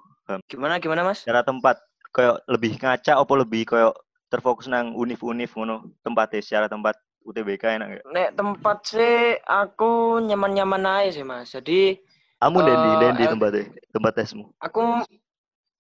[0.50, 1.26] Gimana gimana Mas?
[1.26, 1.82] Cara tempat
[2.14, 3.94] kayak lebih ngaca apa lebih kayak
[4.32, 8.06] terfokus nang univ-univ ngono tempatnya secara tempat UTBK enak gak?
[8.10, 11.54] Nek tempat sih aku nyaman-nyaman aja sih Mas.
[11.54, 12.00] Jadi
[12.42, 14.50] Kamu Eh, dendi dendi L- tempatnya tempat tesmu.
[14.58, 15.06] aku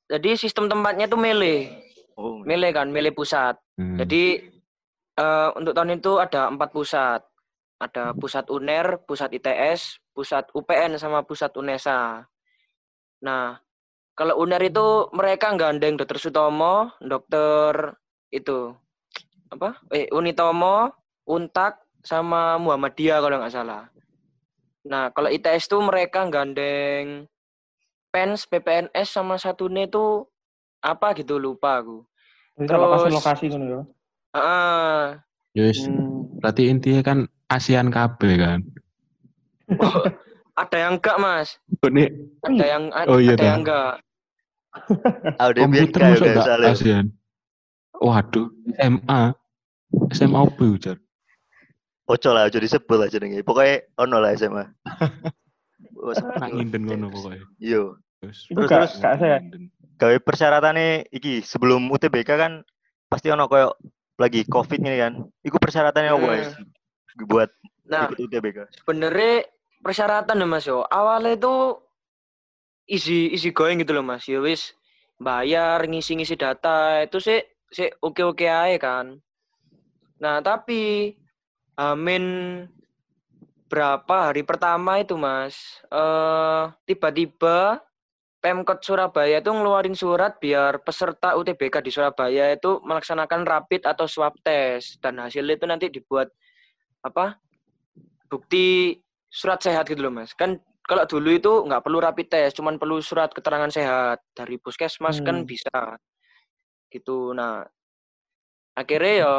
[0.06, 1.71] jadi sistem tempatnya tuh milih,
[2.13, 3.58] Oh, milih kan, milih pusat.
[3.76, 3.97] Hmm.
[3.97, 4.45] Jadi
[5.17, 7.21] eh, untuk tahun itu ada empat pusat.
[7.82, 12.30] Ada pusat UNER, pusat ITS, pusat UPN sama pusat UNESA.
[13.26, 13.58] Nah,
[14.13, 17.97] kalau UNER itu mereka gandeng Dokter Sutomo, Dokter
[18.30, 18.69] itu
[19.50, 19.82] apa?
[19.89, 20.93] Eh Unitomo,
[21.26, 23.89] Untak sama Muhammadiyah kalau nggak salah.
[24.81, 27.29] Nah, kalau ITS tuh mereka gandeng
[28.09, 30.25] PENS, PPNS sama satunya itu
[30.81, 32.01] apa gitu lupa aku.
[32.57, 33.81] Terus- lokasi ngono ya.
[34.31, 35.21] Ah,
[35.53, 36.39] wis, Hmm.
[36.39, 37.17] berarti intinya kan
[37.47, 38.59] ASEAN KB kan.
[40.61, 41.49] ada yang enggak, Mas.
[41.83, 42.09] Ini
[42.41, 43.93] Ada yang a- Oh, iya, ada yang enggak.
[45.37, 46.71] ada komputer masuk gak gak salah.
[46.73, 47.05] ASEAN?
[47.93, 49.21] Waduh, SMA.
[50.11, 50.97] SMA apa ya, Jar?
[52.05, 53.41] Ojo lah, ojo disebut lah jenenge.
[53.41, 54.65] Pokoknya ono lah SMA.
[56.01, 57.45] Wes, Nak nginden ngono pokoknya.
[57.57, 59.37] Yo, Terus, Iku Terus- gak saya.
[59.97, 62.53] gawe persyaratannya iki sebelum UTBK kan
[63.05, 63.77] pasti ono koyo
[64.15, 65.13] lagi covid ini kan.
[65.41, 66.29] Iku persyaratannya apa Hmm.
[66.31, 66.49] guys?
[67.21, 67.49] Buat
[67.85, 68.57] Nah, ikut UTBK.
[68.77, 69.45] sebenarnya
[69.79, 70.81] persyaratan ya Mas yo.
[70.83, 71.53] Awalnya itu
[72.87, 74.25] easy easy going gitu loh Mas.
[74.25, 74.73] Ya wis
[75.17, 79.21] bayar ngisi-ngisi data itu sih sih oke-oke aja kan.
[80.17, 81.13] Nah, tapi
[81.75, 82.23] amin.
[83.71, 84.31] Berapa?
[84.31, 85.79] Hari pertama itu Mas.
[85.88, 87.79] Eh tiba-tiba
[88.41, 94.34] Pemkot Surabaya itu ngeluarin surat biar peserta UTBK di Surabaya itu melaksanakan rapid atau swab
[94.41, 94.97] test.
[94.97, 96.34] Dan hasilnya itu nanti dibuat
[97.05, 97.38] apa
[98.27, 98.97] bukti
[99.29, 100.34] surat sehat gitu loh mas.
[100.34, 104.19] Kan kalau dulu itu nggak perlu rapid test cuman perlu surat keterangan sehat.
[104.34, 105.47] Dari puskesmas kan Hmm.
[105.47, 106.01] bisa.
[106.89, 107.38] Gitu.
[107.38, 107.63] Nah
[108.73, 109.34] akhirnya ya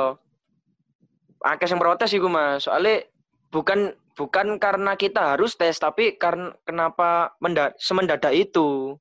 [1.42, 2.64] akeh yang protes sih mas.
[2.64, 3.04] Soalnya
[3.50, 8.96] bukan bukan karena kita harus tes tapi karena kenapa menda semendadak itu.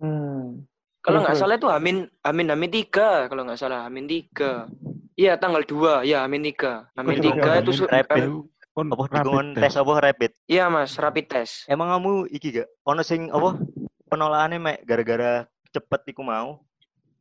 [0.00, 0.64] Hmm.
[1.00, 4.68] kalau nggak salah itu Amin Amin Amin tiga kalau nggak salah Amin tiga.
[5.14, 6.00] Iya tanggal dua.
[6.02, 6.88] Ya Amin tiga.
[6.92, 8.24] Amin tiga itu rapid.
[8.70, 9.74] Kon Apa rapid tes?
[9.76, 10.30] apa rapid?
[10.46, 11.66] iya mas rapid test.
[11.66, 12.68] Emang kamu iki gak?
[12.86, 13.58] Ono sing apa
[14.06, 16.62] penolakannya mek gara-gara cepet iku mau?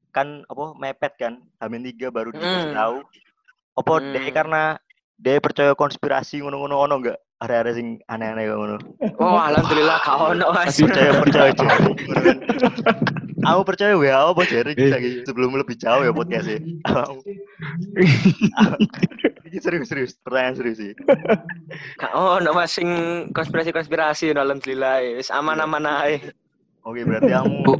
[0.09, 1.33] Kan apa mepet kan?
[1.57, 2.77] Hamin tiga baru dikasih Hmm.
[2.77, 2.97] tahu
[3.79, 4.11] apa Hmm.
[4.11, 4.63] dia karena
[5.15, 8.75] dia percaya konspirasi ngono-ngono ono enggak ada-ada sing aneh-aneh kayak ngono
[9.17, 11.81] oh alhamdulillah kau no mas percaya percaya kan.
[13.39, 14.77] Aku percaya WHO apa Jerry Eh.
[14.77, 16.59] kita gitu sebelum lebih jauh ya podcastnya.
[19.47, 20.91] Ini serius serius, pertanyaan serius sih.
[21.95, 22.89] Gak ono mas sing
[23.31, 26.19] konspirasi-konspirasi alhamdulillah wis aman-aman ae.
[26.83, 27.73] Oke, berarti kamu Bu,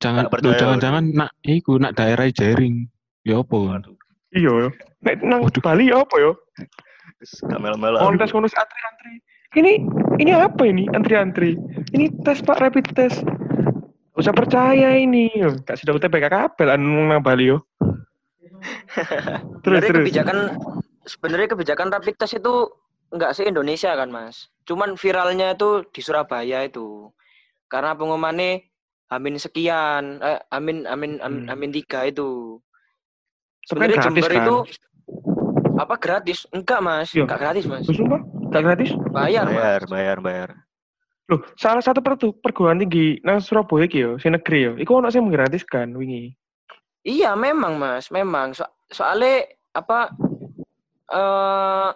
[0.00, 2.88] jangan jangan-jangan nak iku nak daerah jaring.
[3.24, 3.84] Ya apa?
[4.32, 4.72] Iya.
[5.04, 5.62] Nek nang Waduh.
[5.62, 6.32] Bali ya apa yo?
[7.20, 8.00] wis gak melo-melo.
[8.00, 9.14] Kontes kontes antri-antri.
[9.54, 9.72] Ini
[10.18, 11.54] ini apa ini antri-antri?
[11.94, 13.22] Ini tes Pak rapid test.
[13.22, 15.30] Gak usah percaya ini.
[15.64, 17.62] Gak sudah UTBK kabel anu nang Bali yo.
[19.64, 20.04] terus Sebenarnya terus.
[20.08, 20.38] kebijakan
[21.04, 22.54] sebenarnya kebijakan rapid test itu
[23.12, 24.48] enggak se Indonesia kan mas.
[24.64, 27.12] Cuman viralnya itu di Surabaya itu
[27.68, 28.64] karena pengumumannya
[29.12, 31.52] Amin sekian, eh, Amin Amin Amin, Hmm.
[31.52, 32.58] Amin tiga itu.
[33.68, 34.42] Sebenarnya Jember kan?
[34.42, 34.56] itu
[35.74, 36.46] apa gratis?
[36.50, 37.24] Enggak mas, Iya.
[37.24, 37.84] enggak gratis mas.
[37.84, 38.90] Sumpah gak gratis?
[39.10, 39.90] Bayar, Bayar, mas.
[39.90, 40.50] bayar, bayar.
[41.24, 44.72] Loh, salah satu pertu- perguruan tinggi nang Surabaya iki yo, sing negeri yo.
[44.76, 46.36] Iku ono sing menggratiskan wingi.
[47.00, 50.08] Iya memang mas, memang so soalnya apa
[51.06, 51.90] eh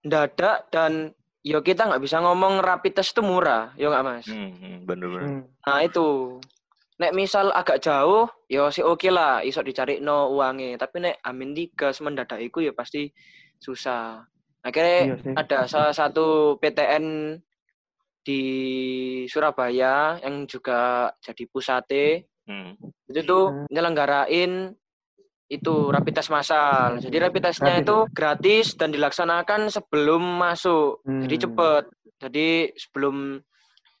[0.00, 1.10] dadak dan
[1.42, 4.26] yo kita nggak bisa ngomong rapid test itu murah, yo nggak mas.
[4.26, 5.22] Hmm, hmm, bener-bener.
[5.26, 5.42] Hmm.
[5.64, 6.38] Nah itu,
[6.98, 10.74] nek misal agak jauh, yo sih oke lah, iso dicari no uangnya.
[10.76, 13.06] Tapi nek amin tiga mendadak iku ya pasti
[13.58, 14.22] susah.
[14.62, 15.34] Akhirnya Iya sih.
[15.34, 17.38] ada salah satu PTN
[18.20, 18.42] di
[19.30, 22.06] Surabaya yang juga jadi pusate
[22.48, 22.72] Hmm.
[23.04, 23.66] itu tuh Hmm.
[23.68, 24.72] nyelenggarain
[25.48, 26.96] itu rapid test massal.
[26.96, 31.04] Jadi rapid testnya itu gratis dan dilaksanakan sebelum masuk.
[31.04, 31.44] Jadi Hmm.
[31.44, 31.84] cepet.
[32.18, 33.36] Jadi sebelum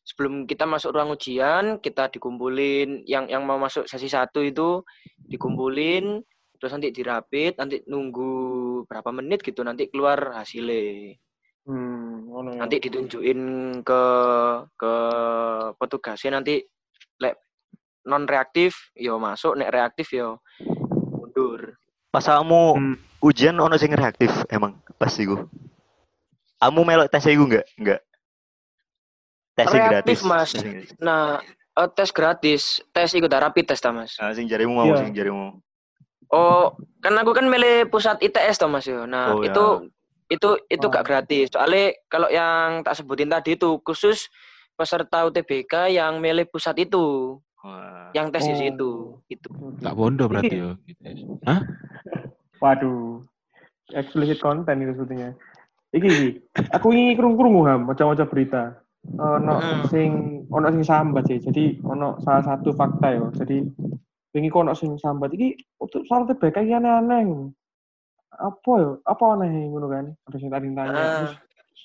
[0.08, 4.80] sebelum kita masuk ruang ujian, kita dikumpulin yang yang mau masuk sesi satu itu
[5.28, 6.24] dikumpulin
[6.58, 11.14] terus nanti dirapit, nanti nunggu berapa menit gitu nanti keluar hasilnya.
[11.68, 12.64] Hmm, ngono ya.
[12.64, 13.40] Nanti ditunjukin
[13.84, 14.02] ke
[14.74, 14.94] ke
[15.76, 16.64] petugasnya nanti
[17.20, 17.36] lek
[18.08, 20.40] non reaktif yo masuk, nek reaktif yo
[21.12, 21.76] mundur.
[22.08, 22.96] Pas kamu Hmm.
[23.20, 25.44] ujian ono sing reaktif emang pas iku.
[26.58, 27.68] Kamu melok tes iku enggak?
[27.78, 28.00] Enggak.
[29.58, 30.20] Tes gratis.
[30.22, 30.50] Mas.
[30.54, 30.94] Tes.
[31.02, 31.42] Nah,
[31.74, 32.62] eh, tes gratis,
[32.94, 34.14] tes ikut rapid test ta, Mas.
[34.16, 35.02] Nah, sing jarimu mau, Iya.
[35.02, 35.58] sing jarimu.
[36.28, 39.02] Oh, kan aku kan milih pusat ITS toh Mas yo.
[39.04, 39.50] Nah, Oh, ya.
[39.50, 39.64] itu
[40.28, 40.92] itu itu Oh.
[40.92, 41.48] gak gratis.
[41.50, 44.28] Soalnya kalau yang tak sebutin tadi itu khusus
[44.76, 48.12] peserta UTBK yang milih pusat itu, Wah.
[48.12, 48.60] yang tes di Oh.
[48.60, 48.90] situ.
[49.26, 49.48] Itu.
[49.80, 50.76] Tak bondo berarti yo.
[51.48, 51.64] Hah?
[52.62, 53.24] Waduh.
[53.88, 55.32] Explicit content itu sebetulnya.
[55.88, 56.28] Iki, iki.
[56.76, 58.62] Aku ini kerung-kerungu ham, macam-macam berita.
[59.08, 59.82] Ono Hmm.
[59.88, 60.10] sing
[60.50, 61.38] ono sing sambat sih.
[61.38, 63.30] Jadi ono salah satu fakta yo.
[63.32, 63.62] Jadi
[64.30, 67.48] wingi kok ono sing sambat iki untuk syarat TBK iki aneh-aneh.
[68.34, 68.90] Apa yo?
[69.02, 70.04] Apa aneh ngono kan?
[70.28, 70.92] Ada sing tadi tanya.
[70.92, 71.06] Ah.
[71.24, 71.32] Terus,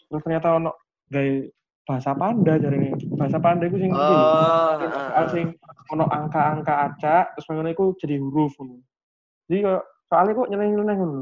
[0.09, 0.71] terus ternyata ono
[1.07, 1.47] gay
[1.83, 2.89] bahasa panda jadi ini.
[3.15, 3.91] Bahasa panda itu sing.
[3.93, 5.45] Oh, Sing- soal sing
[5.89, 8.83] ono angka-angka acak terus ngono iku jadi huruf ngono.
[9.47, 11.21] Jadi kok soalnya kok nyeleneh-nyeleneh ngono.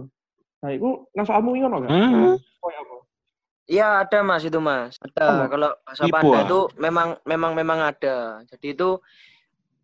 [0.61, 1.89] Nah, iku nang soalmu iki ono gak?
[1.89, 2.29] Ya apa?
[3.71, 4.99] Iya ada mas itu mas.
[4.99, 6.43] Ada Oh, kalau bahasa Ibu, ah.
[6.43, 8.43] itu memang memang memang ada.
[8.51, 8.99] Jadi itu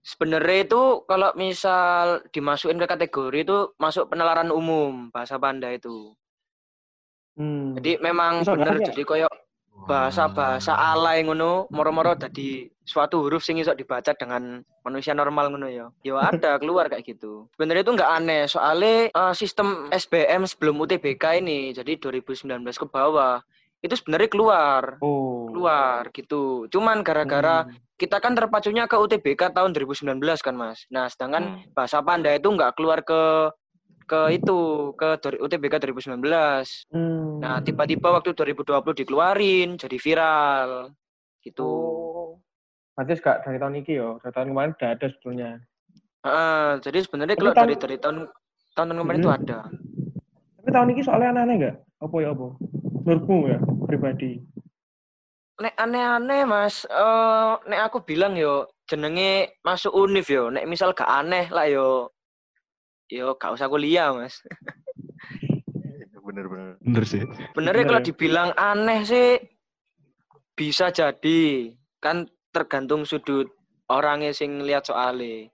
[0.03, 6.11] sebenarnya itu kalau misal dimasukin ke kategori itu masuk penalaran umum bahasa panda itu.
[7.39, 7.79] Hmm.
[7.79, 8.91] Jadi memang Bisa bener ya?
[8.91, 9.29] jadi koyo
[9.87, 15.87] bahasa-bahasa alay ngono moro-moro dadi suatu huruf sing iso dibaca dengan manusia normal ngono ya.
[16.03, 17.47] Ya ada keluar kayak gitu.
[17.55, 23.39] Sebenarnya itu nggak aneh soalnya eh, sistem SBM sebelum UTBK ini jadi 2019 ke bawah
[23.77, 25.47] itu sebenarnya keluar Oh.
[25.47, 26.65] keluar gitu.
[26.67, 27.73] Cuman gara-gara Hmm.
[27.95, 30.85] kita kan terpacunya ke UTBK tahun 2019 kan Mas.
[30.89, 31.73] Nah sedangkan Hmm.
[31.73, 33.51] bahasa panda itu nggak keluar ke
[34.07, 34.57] ke itu
[34.95, 36.87] ke UTBK 2019.
[36.87, 37.43] Hmm.
[37.43, 40.95] Nah, tiba-tiba waktu 2020 dikeluarin, jadi viral.
[41.43, 41.67] Gitu.
[41.67, 42.39] Oh.
[42.95, 45.49] Berarti gak dari tahun ini yo, dari tahun kemarin udah ada sebetulnya.
[46.23, 48.17] Heeh, jadi sebenarnya kalau tahun- dari dari tahun
[48.73, 49.39] tahun kemarin itu Hmm.
[49.43, 49.59] ada.
[50.55, 51.75] Tapi tahun ini soalnya aneh-aneh gak?
[51.99, 52.47] Apa ya apa?
[53.07, 54.43] Menurutmu ya, pribadi.
[55.63, 60.51] Nek aneh-aneh Mas, eh nek aku bilang yo jenenge masuk univ yo.
[60.51, 62.11] Nek misal gak aneh lah yo
[63.07, 64.43] yo gak usah kuliah Mas.
[66.19, 66.75] Bener-bener.
[66.83, 67.23] Bener sih.
[67.23, 68.07] Sebenarnya Bener kalau ya.
[68.11, 69.39] dibilang aneh sih
[70.51, 71.71] bisa jadi.
[72.03, 73.47] Kan tergantung sudut
[73.87, 75.47] orangnya sing lihat soalnya.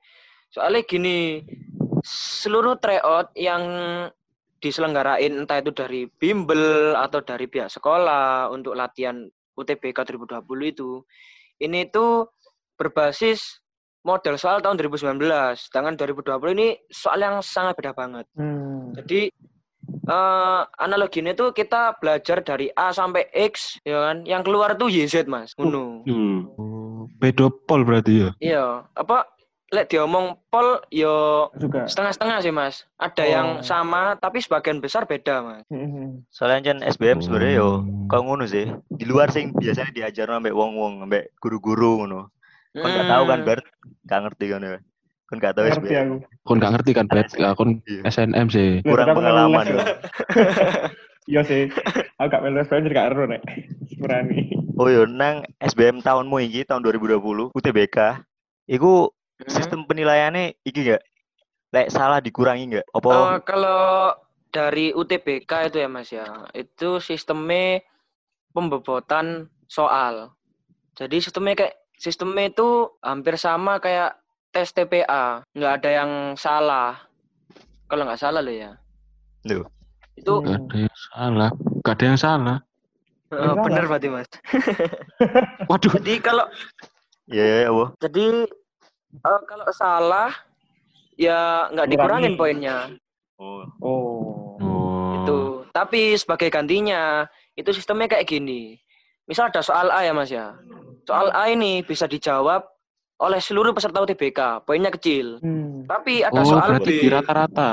[0.50, 1.46] Soalnya gini,
[2.42, 3.62] seluruh tryout yang
[4.64, 9.28] diselenggarain entah itu dari bimbel atau dari pihak sekolah untuk latihan
[9.60, 10.40] UTBK 2020
[10.72, 11.04] itu,
[11.60, 12.32] ini tuh
[12.80, 13.60] berbasis
[14.08, 15.20] model soal tahun 2019.
[15.60, 18.26] Sedangkan 2020 ini soal yang sangat beda banget.
[18.40, 18.96] Hmm.
[18.96, 19.28] Jadi
[19.84, 24.24] eh analoginya tuh kita belajar dari A sampai X, ya kan?
[24.24, 25.52] Yang keluar tuh YZ, Mas.
[25.60, 26.08] Ngono.
[26.56, 28.30] Oh, Pedopol berarti ya.
[28.40, 29.28] Iya, apa
[29.74, 31.84] lek diomong pol yo juga.
[31.84, 32.86] setengah-setengah sih mas.
[32.96, 33.28] Ada Oh.
[33.28, 35.64] yang sama tapi sebagian besar beda mas.
[35.68, 36.30] Mhm.
[36.30, 38.06] Soalnya kan SBM sebenarnya yo Hmm.
[38.06, 38.70] kau ngono sih.
[38.88, 42.30] Di luar sing biasanya diajar ambek wong-wong ambek guru-guru ngono.
[42.72, 43.48] Kon gak tahu kan Hmm.
[43.48, 43.66] Bert?
[44.04, 44.78] Gak ngerti kan ya.
[45.24, 46.06] Kon gak tahu Ngerti SBM.
[46.06, 46.16] aku.
[46.44, 47.28] Kon gak ngerti kan, Bet?
[47.34, 48.02] Ya, kon Iya.
[48.06, 48.70] SNM sih.
[48.84, 49.74] Kurang pengalaman les, ya.
[49.74, 49.82] yo.
[51.26, 51.64] Iya sih.
[52.16, 53.42] Aku gak melu SBM jadi gak ero nek.
[53.98, 54.40] Berani.
[54.74, 58.26] Oh yo nang SBM tahunmu iki tahun 2020 UTBK
[58.68, 59.50] iku Hmm.
[59.50, 61.02] sistem penilaiannya iki gak
[61.74, 62.88] lek salah dikurangi gak?
[62.94, 64.14] Apa Oh, kalau
[64.54, 67.82] dari UTBK itu ya Mas ya, itu sistemnya
[68.54, 70.38] pembebotan soal.
[70.94, 74.14] Jadi sistemnya kayak sistemnya itu hampir sama kayak
[74.54, 77.02] tes TPA, nggak ada yang salah.
[77.90, 78.78] Kalau nggak salah loh ya.
[79.50, 79.66] Loh.
[80.14, 80.46] Itu Hmm.
[80.46, 81.50] Gak ada yang salah.
[81.82, 82.58] Gak ada yang salah.
[83.34, 83.64] eh, salah.
[83.66, 84.30] bener berarti Mas.
[85.66, 85.92] Waduh.
[85.98, 86.46] Jadi kalau
[87.26, 87.86] ya ya ya apa?
[87.98, 88.46] jadi
[89.16, 90.32] eh, kalau salah
[91.14, 91.94] ya nggak Kurangi.
[91.94, 92.78] dikurangin poinnya.
[93.36, 93.64] Oh.
[93.80, 94.58] Oh.
[94.58, 95.12] Oh.
[95.18, 95.38] Itu.
[95.70, 98.78] Tapi sebagai gantinya, itu sistemnya kayak gini.
[99.24, 100.54] Misal ada soal A ya Mas ya.
[101.04, 102.64] Soal A ini bisa dijawab
[103.16, 105.40] oleh seluruh peserta UTBK, poinnya kecil.
[105.40, 105.84] Hmm.
[105.84, 107.70] Tapi ada Oh, soal berarti B, di rata-rata.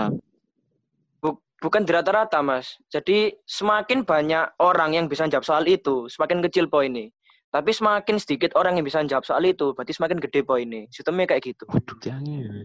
[1.18, 2.78] bu- bukan di rata-rata Mas.
[2.86, 7.10] Jadi semakin banyak orang yang bisa jawab soal itu, semakin kecil poinnya.
[7.50, 10.86] Tapi semakin sedikit orang yang bisa jawab soal itu, berarti semakin gede poinnya.
[10.94, 11.66] Sistemnya kayak gitu.
[11.66, 12.62] Waduh, jangan.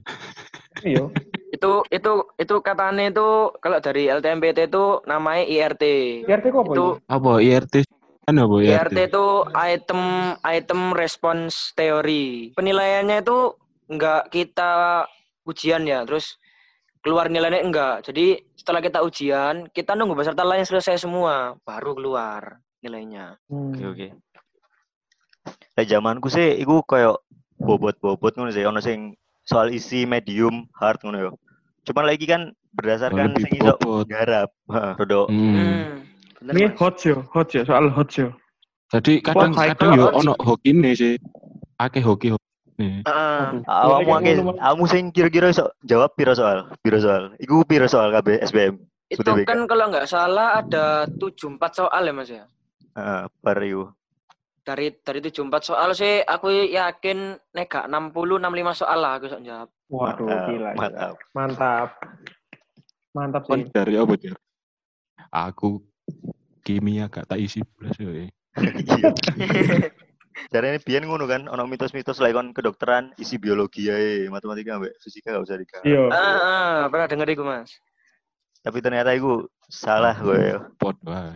[0.86, 1.10] Iya.
[1.50, 5.84] Itu itu itu katanya itu kalau dari LTMPT itu namanya IRT.
[6.30, 6.88] IRT kok apa Itu itu?
[7.10, 7.76] Apa IRT?
[8.30, 8.69] Kan apa IRT?
[8.69, 9.26] IRT itu
[9.58, 10.02] item
[10.45, 12.54] item response teori.
[12.54, 13.38] Penilaiannya itu
[13.89, 15.06] enggak kita
[15.50, 16.38] ujian ya, terus
[17.02, 18.06] keluar nilainya enggak.
[18.06, 23.38] Jadi setelah kita ujian, kita nunggu peserta lain selesai semua, baru keluar nilainya.
[23.50, 23.74] Hmm.
[23.74, 24.08] Oke oke.
[25.75, 27.19] Lek zamanku sih iku koyo
[27.59, 29.11] bobot-bobot ngono sih ono sing
[29.43, 31.31] soal isi medium hard ngono yo.
[31.83, 34.07] Cuman lagi kan berdasarkan sing iso bobot.
[34.07, 34.55] garap.
[34.71, 35.51] Heeh, rodo Hmm.
[35.55, 35.91] Hmm.
[36.45, 38.31] Bener, Ini hot yo, hot yo, soal hot yo.
[38.95, 41.13] Jadi kadang Wah, kadang yo ono hoki nih sih.
[41.75, 42.47] Ake hoki hoki.
[42.79, 43.03] nih.
[43.03, 43.39] Heeh.
[43.43, 43.61] Aduh.
[43.67, 46.71] Awakmu akeh, kamu sing kira-kira iso jawab piro soal?
[46.79, 47.35] Piro soal?
[47.35, 48.75] Iku piro soal KB SBM?
[49.11, 52.47] Itu kan kalau nggak salah ada 74 soal ya Mas ya.
[52.95, 53.91] Heeh, per iku.
[54.65, 59.45] Dari dari 74 soal sih aku yakin nek gak 60 65 soal lah aku sok
[59.45, 59.69] jawab.
[59.93, 61.15] Waduh, Mantap, gila, mantap.
[61.38, 61.89] Mantap.
[63.13, 63.69] Mantap sih.
[63.69, 64.34] dari apa dia?
[65.30, 65.86] Aku
[66.65, 68.34] kimia gak tak isi belas eh.
[68.58, 69.13] Iya.
[70.51, 75.32] Caranya biyen ngono kan, ono mitos-mitos lek kon kedokteran isi biologi ae, matematika ambek fisika
[75.32, 75.86] gak usah digarap.
[75.86, 76.04] Iya.
[76.12, 77.71] Ah, ah, pernah denger iku Mas.
[78.65, 80.60] Tapi ternyata iku salah gue.
[80.78, 81.34] Pot wae.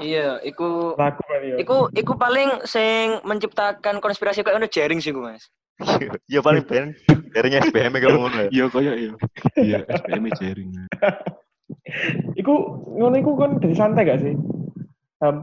[0.00, 1.56] Iya, iku yo.
[1.60, 5.48] iku iku paling sing menciptakan konspirasi kayak ngono jaring sih iku, Mas.
[6.32, 6.96] Ya paling ben
[7.36, 8.50] dari SBM kalau ngono ya.
[8.50, 9.12] Iya koyo iya.
[9.60, 10.70] Iya, SPM jaring.
[12.40, 12.54] Iku
[12.94, 14.34] ngono iku kan dari santai gak sih?
[15.22, 15.42] Um,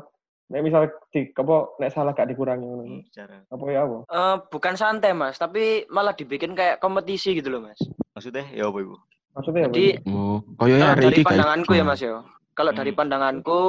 [0.51, 2.83] nek misal di apa nek salah gak dikurangi ngono.
[3.11, 3.43] Cara.
[3.47, 3.97] Apa ya apa?
[4.07, 7.79] Eh, bukan santai, Mas, tapi malah dibikin kayak kompetisi gitu loh, Mas.
[8.13, 8.95] Maksudnya ya apa ibu?
[9.33, 9.73] Maksudnya apa?
[9.73, 12.21] Jadi Oh, koyo kalau hari dari pandanganku ya, Mas yo.
[12.53, 12.99] Kalau dari Hmm.
[13.01, 13.61] pandanganku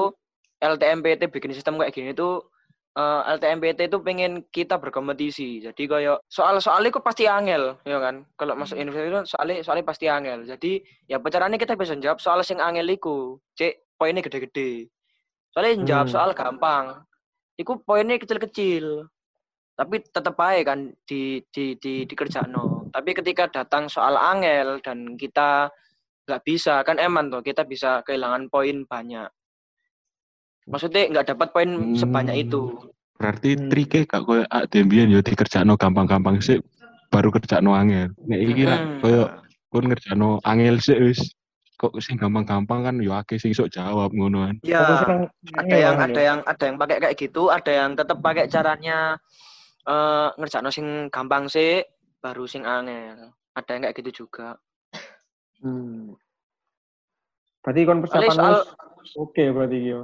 [0.61, 2.49] LTMPT bikin sistem kayak gini tuh
[2.95, 5.67] eh, LTMPT itu pengen kita berkompetisi.
[5.67, 8.23] Jadi kayak soal-soalnya kok pasti angel, ya kan?
[8.39, 8.87] Kalau masuk Hmm.
[8.87, 10.47] universitas itu soalnya soalnya pasti angel.
[10.47, 10.79] Jadi
[11.11, 13.43] ya caranya kita bisa jawab soal sing angel iku.
[13.59, 14.87] Cek poinnya gede-gede.
[15.51, 16.15] Soalnya jawab Hmm.
[16.15, 17.03] soal gampang.
[17.59, 19.11] Iku poinnya kecil-kecil.
[19.75, 22.84] Tapi tetep aja kan di di di dikerjakno.
[22.95, 25.67] Tapi ketika datang soal angel dan kita
[26.25, 29.27] nggak bisa kan eman tuh kita bisa kehilangan poin banyak.
[30.71, 31.99] Maksudnya nggak dapat poin Hmm.
[31.99, 32.71] sebanyak itu.
[33.19, 33.67] Berarti Hmm.
[33.67, 36.63] trike gak koyo dembian yo dikerjakno gampang-gampang sih
[37.11, 38.15] baru kerjakno angel.
[38.31, 39.01] Nek iki lah Hmm.
[39.03, 39.23] koyo
[39.69, 41.21] kon ngerjakno angel sih wis
[41.75, 44.57] kok sing gampang-gampang kan yo akeh sing iso jawab ngono kan.
[44.63, 45.03] Ya,
[45.59, 46.25] ada yang ada ya?
[46.31, 49.19] yang ada yang pakai kayak gitu, ada yang tetap pakai caranya
[49.85, 51.83] eh ngerjakno sing gampang sih
[52.25, 53.37] baru sing angel.
[53.53, 54.57] Ada yang kayak gitu juga.
[55.61, 56.17] Hmm.
[57.61, 58.57] Berarti kon persiapan soal
[59.21, 60.01] oke berarti yo.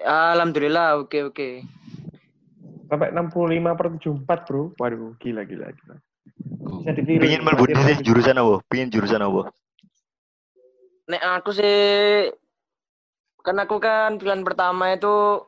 [0.00, 1.48] alhamdulillah oke oke.
[2.88, 4.62] Sampai 65 per 74, Bro.
[4.80, 5.96] Waduh, gila gila gila.
[6.80, 7.20] Bisa ditiru.
[7.20, 8.64] Pingin mlebu ndi sih jurusan apa?
[8.72, 9.52] Pingin jurusan apa?
[11.08, 11.76] Nek aku sih
[13.44, 15.44] kan aku kan pilihan pertama itu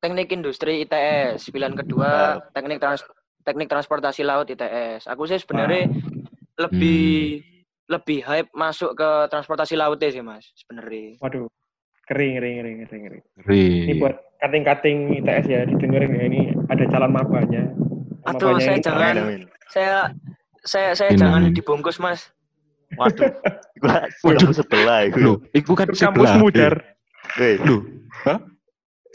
[0.00, 3.04] teknik industri ITS, pilihan kedua teknik trans
[3.42, 5.06] teknik transportasi laut ITS.
[5.06, 5.88] Aku sih sebenarnya
[6.56, 7.40] lebih
[7.86, 11.18] lebih hype masuk ke transportasi laut sih mas sebenarnya.
[11.18, 11.48] Waduh.
[12.06, 13.02] Kering, kering, kering, kering,
[13.38, 13.82] kering.
[13.86, 16.22] Ini buat kating-kating ITS ya, didengerin ya.
[16.26, 17.62] Ini ada calon mabanya.
[18.26, 19.42] Aduh, Mabanya saya ini jangan- Amin.
[19.70, 19.94] Saya
[20.60, 22.34] saya saya jangan dibungkus mas.
[22.98, 23.30] Waduh,
[23.86, 24.50] lah Waduh.
[24.50, 25.06] sebelah.
[25.14, 26.34] Loh, iku kan Kampus sebelah.
[26.36, 26.74] mudar.
[27.38, 27.86] Weh, Loh,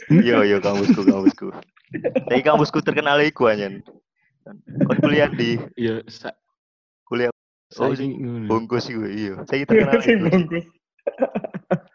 [0.08, 1.52] iya iya kampusku kampusku.
[2.28, 3.84] Tapi kampusku terkenal iku anjen.
[4.82, 6.30] Kon kuliah di iya sa
[7.02, 7.30] kuliah
[7.76, 8.46] Oh, ngono.
[8.46, 9.42] bungkus iku iya.
[9.44, 10.64] Saya terkenal Sing bungkus.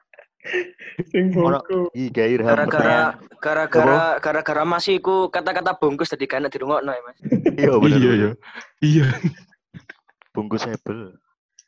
[1.10, 1.90] Sing bungkus.
[1.94, 3.14] Ih, gairah Gara-gara pertanyaan.
[3.40, 7.18] gara-gara gara-gara masih iku kata-kata bungkus tadi kan dirungokno ya mas.
[7.56, 7.98] Iya bener.
[7.98, 8.30] Iya, iya.
[8.82, 9.06] Iya.
[10.32, 11.16] Bungkus hebel.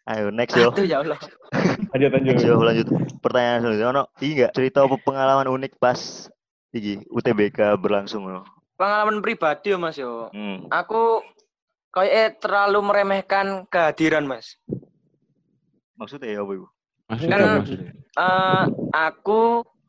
[0.04, 0.70] Ayo next yo.
[0.70, 1.18] Aduh ya Allah.
[1.96, 2.32] Lanjut lanjut.
[2.36, 2.88] Next yo lanjut.
[3.20, 6.28] Pertanyaan selanjutnya ono iki enggak cerita apa pengalaman unik pas
[6.70, 8.44] iki UTBK berlangsung loh.
[8.74, 10.30] Pengalaman pribadi yo mas yo.
[10.30, 10.66] Hmm.
[10.68, 11.22] Aku
[11.90, 14.58] kayaknya terlalu meremehkan kehadiran mas.
[15.94, 16.68] Maksudnya ya apa iku?
[17.06, 17.92] Maksudnya Kan- maksudnya.
[18.14, 19.42] Eh aku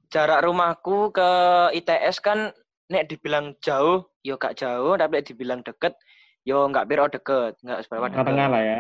[0.09, 1.31] jarak rumahku ke
[1.75, 2.53] ITS kan
[2.87, 5.97] nek dibilang jauh yo gak jauh tapi dibilang deket
[6.41, 8.79] yo nggak piro deket nggak seberapa deket Tengah-tengah lah ya.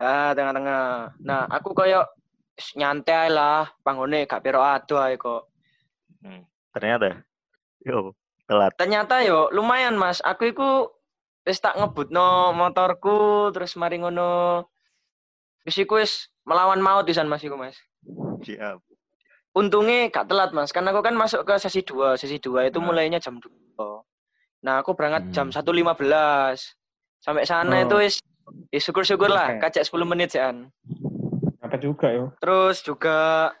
[0.00, 0.84] ah tengah-tengah
[1.22, 2.02] nah aku koyo
[2.52, 5.46] "Wis nyantai lah panggone gak piro ado ae kok
[6.72, 7.22] Ternyata
[7.80, 8.10] yo
[8.44, 8.72] telat.
[8.74, 10.70] ternyata yo lumayan mas aku iku
[11.42, 13.16] wis tak ngebutno motorku
[13.50, 14.64] terus mari ngono
[15.62, 17.76] wis iku wis melawan maut pisan mas iku mas
[18.42, 18.80] Siap.
[19.52, 22.84] untungnya gak telat mas karena aku kan masuk ke sesi 2 sesi 2 itu Nah.
[22.84, 23.50] mulainya jam 2
[24.60, 25.54] nah aku berangkat jam Hmm.
[25.54, 26.76] 1.15
[27.18, 27.82] sampai sana Oh.
[27.82, 28.14] itu wis
[28.68, 29.60] ya syukur-syukur lah Oke.
[29.62, 30.68] kacek 10 menit sean
[31.58, 32.28] Apa juga yo.
[32.38, 33.52] terus juga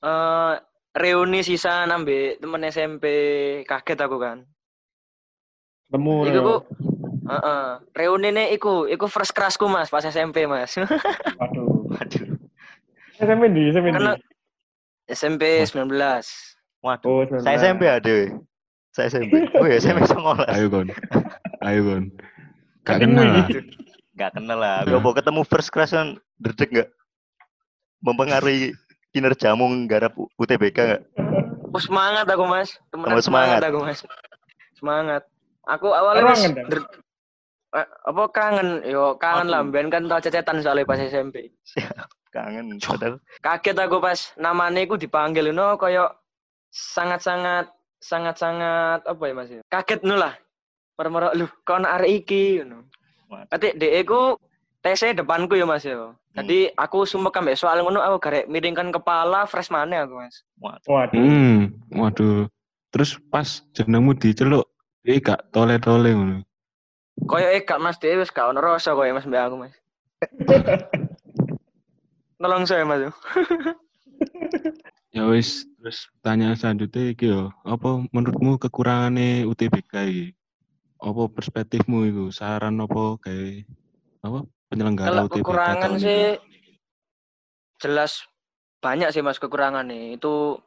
[0.00, 0.54] eh
[0.94, 3.04] reuni sisa nambe temen SMP
[3.66, 4.38] kaget aku kan
[5.90, 6.56] Temu Iku ku
[7.24, 7.66] Heeh.
[7.92, 10.74] reuni nih iku iku first crushku mas pas SMP mas
[11.40, 11.90] Waduh.
[11.90, 12.24] Waduh.
[13.14, 13.96] SMP di SMP di.
[13.96, 14.18] Karena-
[15.06, 15.94] SMP 19
[16.84, 17.08] Waduh.
[17.08, 18.16] Oh, Saya SMP ada.
[18.92, 19.48] Saya SMP.
[19.56, 20.44] Oh ya SMP sekolah.
[20.52, 20.88] Ayo kon.
[21.64, 22.04] Ayo kon.
[22.84, 23.46] Gak kenal lah.
[24.14, 24.76] Gak kenal lah.
[24.84, 25.00] Nah.
[25.00, 26.88] Coba ketemu first class kan dedek nggak?
[28.04, 28.76] Mempengaruhi
[29.14, 31.02] kinerjamu nggarap U- UTBK nggak?
[31.70, 32.74] Oh, semangat aku mas.
[32.90, 33.22] Tambah semangat.
[33.22, 34.00] semangat aku mas.
[34.74, 35.22] Semangat.
[35.70, 36.66] Aku awalnya dah?
[36.66, 36.90] der-
[37.78, 38.82] eh, apa kangen?
[38.82, 39.62] Yo kangen lah.
[39.62, 41.54] Ben kan tau cecetan soalnya pas SMP
[42.34, 42.82] Kangen.
[42.82, 43.22] Padahal.
[43.38, 46.10] Kaget aku pas namanya aku dipanggil no koyo
[46.74, 47.70] sangat-sangat
[48.02, 49.48] sangat-sangat apa ya mas?
[49.54, 50.34] Ya kaget nu lah.
[50.98, 52.62] Merem lu kau nak arek iki.
[53.30, 54.34] Nanti DE ku
[54.84, 59.48] TC depanku ya mas ya jadi aku sumpah ambek soal ngono aku garek miringkan kepala
[59.48, 61.16] fresh mana aku mas Waduh.
[61.16, 62.44] Hmm, waduh.
[62.92, 64.70] Terus pas jenengmu diceluk,
[65.02, 66.38] eh gak tole-tole ngono.
[67.26, 69.74] koyo eh gak mas DE wis gak ono rasa koyo mas mbak aku mas
[72.42, 73.00] Nolong saya mas
[75.14, 80.26] Ya wis, terus pertanyaan selanjutnya iki yo, apa menurutmu kekurangannya UTBK iki?
[80.98, 82.24] Apa perspektifmu itu?
[82.34, 83.62] Saran apa kayak
[84.26, 86.40] apa penyelenggara Kalau UTBK kekurangan tahun sih ini?
[87.82, 88.12] jelas
[88.80, 90.16] banyak sih mas kekurangan nih.
[90.20, 90.60] Itu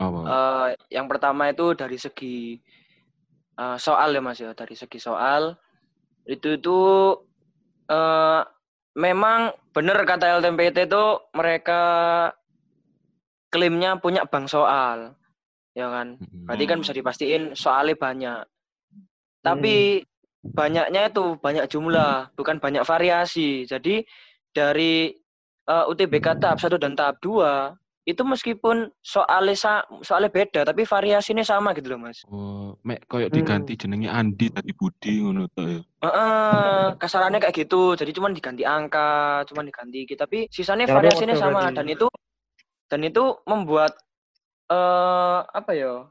[0.00, 0.18] apa?
[0.24, 2.56] eh, yang pertama itu dari segi
[3.58, 5.56] eh, soal ya mas ya, dari segi soal
[6.28, 6.78] itu itu
[7.88, 8.42] eh,
[8.98, 11.80] memang benar kata LTMPT itu mereka
[13.48, 15.16] klaimnya punya bank soal,
[15.72, 16.20] ya kan?
[16.20, 18.42] Berarti kan bisa dipastiin soalnya banyak.
[19.40, 20.04] Tapi
[20.56, 23.64] banyaknya itu banyak jumlah, bukan banyak variasi.
[23.68, 24.04] Jadi
[24.52, 25.12] dari
[25.68, 27.74] eh, UTBK tahap 1 dan tahap 2
[28.08, 32.24] itu meskipun soalnya soalnya beda tapi variasinya sama gitu loh, Mas.
[32.24, 33.36] Oh, mek koyo Hmm.
[33.36, 35.80] diganti jenenge Andi tadi Budi ngono to ya.
[35.98, 37.98] Heeh, kasarannya kayak gitu.
[37.98, 40.16] Jadi cuman diganti angka, cuman diganti gitu.
[40.16, 42.06] Tapi sisanya Ya, variasinya betul sama dan itu
[42.88, 43.92] dan itu membuat
[44.72, 46.08] eh apa ya?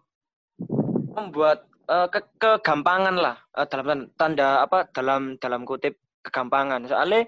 [1.17, 6.83] Membuat eh, ke kegampangan lah eh, dalam tan- tanda apa dalam dalam kutip kegampangan.
[6.85, 7.25] Soalnya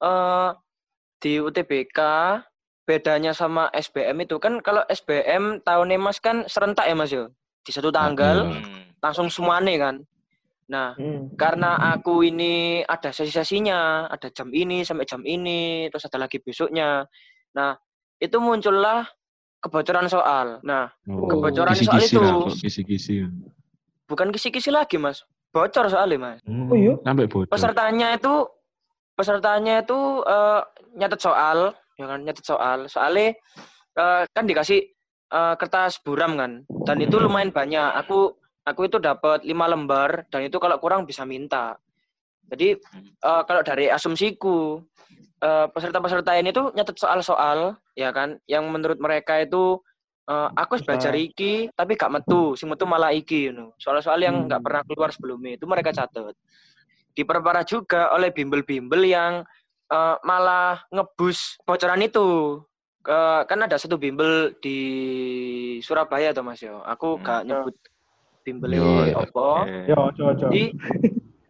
[0.00, 0.50] eh
[1.20, 1.98] di UTBK
[2.88, 7.28] bedanya sama SBM itu kan kalau SBM tahunnya Mas kan serentak ya Mas yo.
[7.60, 8.48] Di satu tanggal.
[8.48, 8.88] Hmm.
[9.00, 9.96] langsung semuanya kan.
[10.68, 11.32] Nah, Hmm.
[11.32, 17.08] karena aku ini ada sesi-sesinya, ada jam ini sampai jam ini, terus ada lagi besoknya.
[17.56, 17.80] Nah,
[18.20, 19.08] itu muncullah
[19.58, 20.60] kebocoran soal.
[20.60, 22.68] Nah, Oh, Kebocoran kisi-kisi soal itu.
[24.10, 25.22] Bukan kisi-kisi lagi, Mas.
[25.54, 26.38] Bocor soalnya, Mas.
[26.46, 26.98] Oh iya?
[27.06, 27.46] Sampai bocor.
[27.46, 28.34] Pesertanya itu
[29.14, 30.60] pesertanya itu eh,
[30.98, 32.78] nyatet soal, ya kan, nyatet soal.
[32.90, 33.38] Soalnya
[33.94, 34.82] eh, kan dikasih
[35.30, 37.94] eh, kertas buram kan, dan itu lumayan banyak.
[38.02, 38.34] Aku
[38.66, 41.78] aku itu dapat lima lembar dan itu kalau kurang bisa minta.
[42.50, 42.74] Jadi
[43.22, 44.82] eh, kalau dari asumsiku
[45.38, 49.78] eh, peserta-peserta ini tuh nyatet soal-soal, ya kan, yang menurut mereka itu
[50.30, 51.26] eh, aku harus belajar Bisa.
[51.26, 53.74] iki tapi gak metu, si metu malah iki, you know.
[53.76, 54.66] soal-soal yang nggak Hmm.
[54.66, 56.32] pernah keluar sebelumnya itu mereka catat.
[57.10, 59.42] diperparah juga oleh bimbel-bimbel yang
[59.90, 62.62] eh, malah ngebus bocoran itu.
[63.02, 64.78] Ke, kan ada satu bimbel di
[65.80, 66.78] Surabaya tuh Mas yo.
[66.86, 67.24] Aku Hmm.
[67.26, 67.74] gak nyebut
[68.40, 68.78] bimbel
[69.12, 69.66] opo.
[69.84, 70.00] Yo.
[70.38, 70.70] Jadi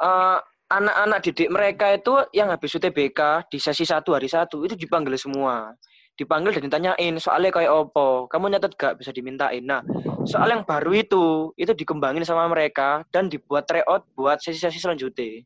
[0.01, 0.39] eh,
[0.71, 5.77] anak-anak didik mereka itu yang habis UTBK di sesi satu hari satu itu dipanggil semua.
[6.21, 8.29] Dipanggil dan ditanyain soalnya kayak opo.
[8.29, 9.65] Kamu nyatet gak bisa dimintain.
[9.65, 9.81] Nah,
[10.29, 15.41] soal yang baru itu itu dikembangin sama mereka dan dibuat tryout buat sesi-sesi selanjutnya.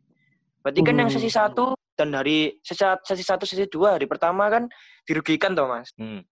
[0.66, 1.38] Berarti kan yang sesi Hmm.
[1.46, 1.64] satu
[1.94, 4.66] dan hari sesi, sesi satu sesi dua hari pertama kan
[5.06, 5.94] dirugikan toh mas.
[5.94, 6.26] Hmm.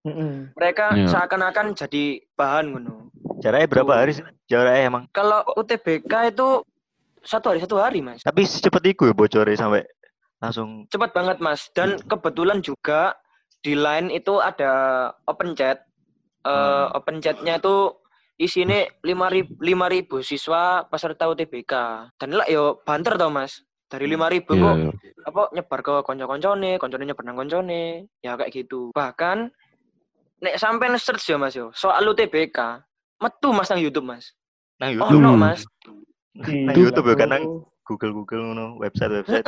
[0.58, 1.06] Mereka Iya.
[1.06, 3.14] seakan-akan jadi bahan ngono.
[3.38, 4.24] Jaraknya berapa hari sih?
[4.50, 5.04] Jaraknya emang.
[5.14, 6.66] Kalau UTBK itu
[7.22, 8.26] satu hari satu hari mas.
[8.26, 9.86] Tapi secepat itu ya bocornya sampai
[10.42, 10.90] langsung.
[10.90, 11.70] Cepat banget mas.
[11.70, 13.14] Dan kebetulan juga
[13.62, 14.72] di line itu ada
[15.24, 15.86] open chat.
[16.42, 16.92] Eh Hmm.
[16.92, 17.94] Open chatnya itu
[18.34, 21.72] isinya lima ribu, lima ribu siswa peserta UTBK.
[22.18, 23.62] Dan lah yo banter tau mas.
[23.86, 24.12] Dari Hmm.
[24.12, 24.90] lima ribu Iya, kok iya.
[25.22, 27.82] apa nyebar ke konco-koncone, koncone nyebar nang koncone,
[28.18, 28.88] ya kayak gitu.
[28.90, 29.52] Bahkan
[30.40, 32.82] nek sampai search ya Mas yo, soal UTBK,
[33.20, 34.32] metu Mas nang YouTube Mas.
[34.80, 35.20] Oh YouTube.
[35.20, 35.44] no Hmm.
[35.44, 35.60] Mas.
[36.34, 39.44] Nah, Di YouTube ya kan nang aku- Google Google ngono, website website.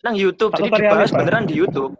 [0.00, 1.92] Nang YouTube, jadi dibahas beneran di YouTube.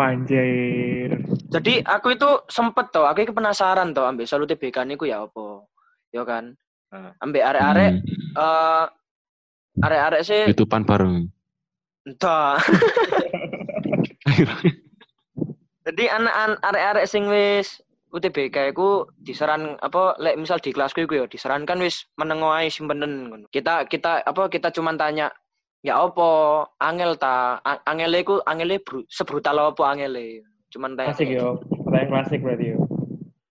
[0.00, 1.10] Wanjir.
[1.52, 5.68] Jadi aku itu sempet toh, aku iki penasaran toh ambek soal UTBK niku ya apa.
[6.08, 6.56] Ya kan.
[7.20, 7.92] Ambek arek-arek
[8.30, 8.40] Hmm.
[8.40, 8.84] eh
[9.84, 11.28] arek-arek sih YouTubean bareng.
[12.08, 12.56] entah.
[15.86, 17.80] Jadi anak arek-arek sing wis
[18.10, 23.30] UTBK iku disaran apa lek misal di kelasku iku ya disarankan wis menengo ae simpenen
[23.30, 23.46] ngono.
[23.52, 25.30] Kita kita apa kita cuman tanya
[25.80, 26.28] ya apa
[26.76, 30.44] angel ta A- angele iku angele bru, sebrutal angele.
[30.70, 31.10] Cuman tanya.
[31.12, 31.58] Klasik yo.
[31.82, 32.78] Pertanyaan klasik berarti yo.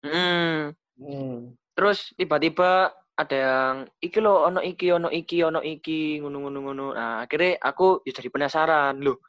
[0.00, 0.72] Mm.
[1.00, 1.36] Hmm.
[1.76, 6.86] Terus tiba-tiba ada yang iki lo ono iki ono iki ono iki ngono ngono ngono.
[6.96, 9.20] Nah, akhirnya aku ya jadi penasaran loh.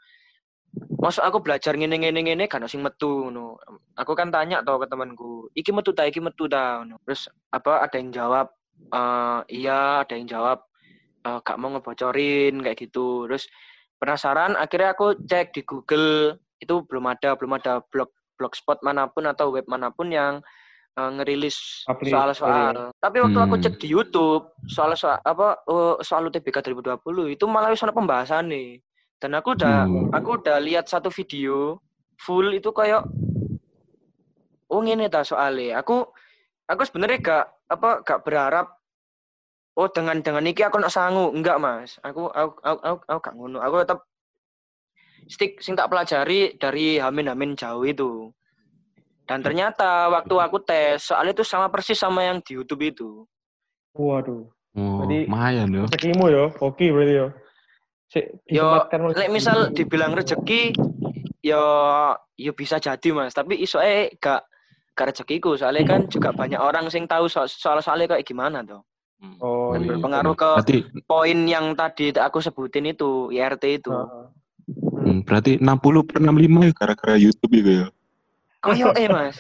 [0.72, 3.60] Masuk aku belajar ngene ngene ngene kan sing metu ngono.
[4.00, 7.04] Aku kan tanya tau ke temanku, iki metu ta iki metu ta ngono.
[7.04, 8.48] Terus apa ada yang jawab
[8.92, 10.71] eh iya, ada yang jawab
[11.22, 13.26] eh, gak mau ngebocorin kayak gitu.
[13.30, 13.46] Terus
[14.02, 19.30] penasaran akhirnya aku cek di Google itu belum ada belum ada blog blogspot mana pun
[19.30, 20.42] atau web mana pun yang
[20.98, 22.92] eh, ngerilis soal-soal.
[22.98, 23.64] Tapi waktu aku Hmm.
[23.64, 28.50] cek di YouTube soal soal apa eh, soal UTBK 2020 itu malah wis ana pembahasan
[28.50, 28.82] nih.
[29.22, 30.10] Dan aku udah Hmm.
[30.10, 31.78] aku udah lihat satu video
[32.18, 33.06] full itu kayak
[34.72, 35.78] oh ini ta soalnya.
[35.86, 36.02] Aku
[36.66, 38.81] aku sebenarnya gak apa gak berharap
[39.74, 43.36] oh dengan dengan iki aku nak sangu enggak mas aku aku aku, aku, aku gak
[43.36, 44.00] ngono aku tetap
[45.28, 48.32] stick sing tak pelajari dari hamin hamin jauh itu
[49.24, 53.10] dan ternyata waktu aku tes soalnya itu sama persis sama yang di YouTube itu
[53.92, 54.48] Waduh.
[54.72, 55.84] Oh, Jadi- lumayan yo.
[55.84, 56.48] Rezekimu yo.
[56.64, 57.28] Oke berarti yo.
[58.08, 60.72] Sik, Yo, lek misal dibilang rezeki
[61.44, 61.60] yo
[62.36, 64.48] yo bisa jadi mas tapi iso eh gak
[64.96, 68.80] gak rezekiku soalnya kan juga banyak orang sing tahu soal soal soalnya kayak gimana tuh
[68.80, 68.91] Hmm.
[69.38, 69.90] Oh, dan iya.
[69.94, 74.26] berpengaruh ke Berarti poin yang tadi aku sebutin itu IRT itu Heeh.
[75.06, 77.88] hmm, berarti 60 per 65 ya gara-gara YouTube juga ya.
[78.62, 79.38] Koyo eh mas.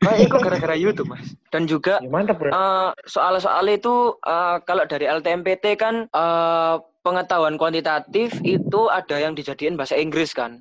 [0.00, 1.26] Kayak itu gara-gara YouTube mas.
[1.50, 2.50] Dan juga Ya, mantap bro.
[2.50, 9.78] eh, soal-soal itu eh, kalau dari LTMPT kan eh, pengetahuan kuantitatif itu ada yang dijadiin
[9.78, 10.58] bahasa Inggris kan.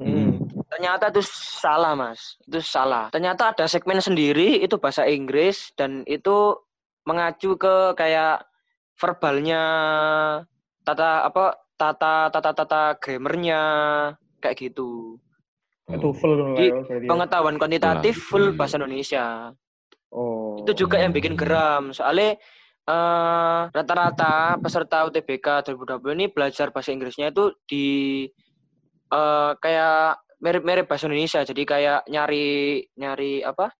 [0.00, 0.40] Hmm.
[0.70, 1.20] Ternyata itu
[1.60, 2.40] salah mas.
[2.48, 3.12] Itu salah.
[3.12, 6.56] Ternyata ada segmen sendiri itu bahasa Inggris dan itu
[7.10, 8.46] mengacu ke kayak
[8.94, 9.62] verbalnya
[10.86, 13.62] tata apa tata tata tata grammarnya
[14.38, 15.18] kayak gitu.
[15.90, 17.06] Itu full dong Di yo berarti.
[17.06, 17.10] yo.
[17.10, 18.56] Pengetahuan kuantitatif Wah, full iya.
[18.56, 19.26] bahasa Indonesia.
[20.10, 20.58] Oh.
[20.58, 22.34] itu juga yang bikin geram soalnya
[22.82, 28.26] eh, rata-rata peserta UTBK 2020 ini belajar bahasa Inggrisnya itu di
[29.06, 33.70] eh, kayak mirip-mirip bahasa Indonesia jadi kayak nyari nyari apa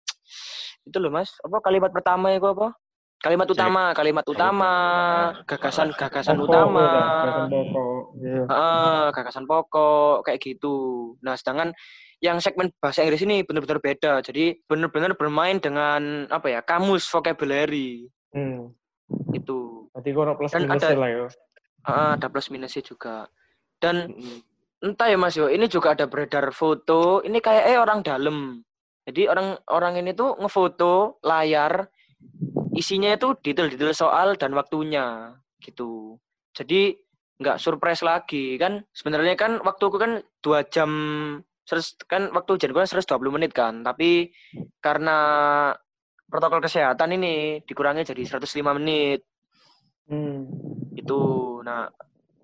[0.86, 2.78] itu loh mas apa kalimat pertama itu apa
[3.20, 4.72] kalimat utama kalimat utama
[5.44, 8.02] gagasan gagasan utama ya, gagasan pokok.
[8.16, 8.42] Iya.
[8.48, 10.76] Heeh, gagasan pokok kayak gitu.
[11.20, 11.76] Nah, sedangkan
[12.20, 14.24] yang segmen bahasa Inggris ini benar-benar beda.
[14.24, 16.60] Jadi benar-benar bermain dengan apa ya?
[16.64, 18.72] kamus vocabulary Hmm.
[19.32, 19.88] itu.
[19.92, 21.24] Kono plus Dan minus ada- lah yo.
[21.84, 23.28] Heeh, ada plus minusnya juga.
[23.76, 24.16] Dan
[24.80, 27.20] entah ya Mas yo, ini juga ada beredar foto.
[27.20, 28.60] Ini kayak eh orang dalam.
[29.04, 31.88] Jadi orang orang ini tuh ngefoto layar
[32.74, 36.18] isinya itu detail-detail soal dan waktunya gitu.
[36.54, 36.96] Jadi
[37.40, 40.90] nggak surprise lagi kan sebenarnya kan waktuku kan dua jam
[42.10, 44.34] kan waktu ujian kan 120 menit kan tapi
[44.82, 45.16] karena
[46.26, 49.24] protokol kesehatan ini dikurangi jadi 105 menit
[50.10, 50.42] Hmm.
[50.98, 51.22] itu
[51.62, 51.86] nah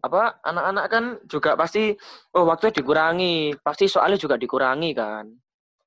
[0.06, 1.90] apa anak-anak kan juga pasti
[2.38, 5.26] oh waktunya dikurangi, pasti soalnya juga dikurangi kan.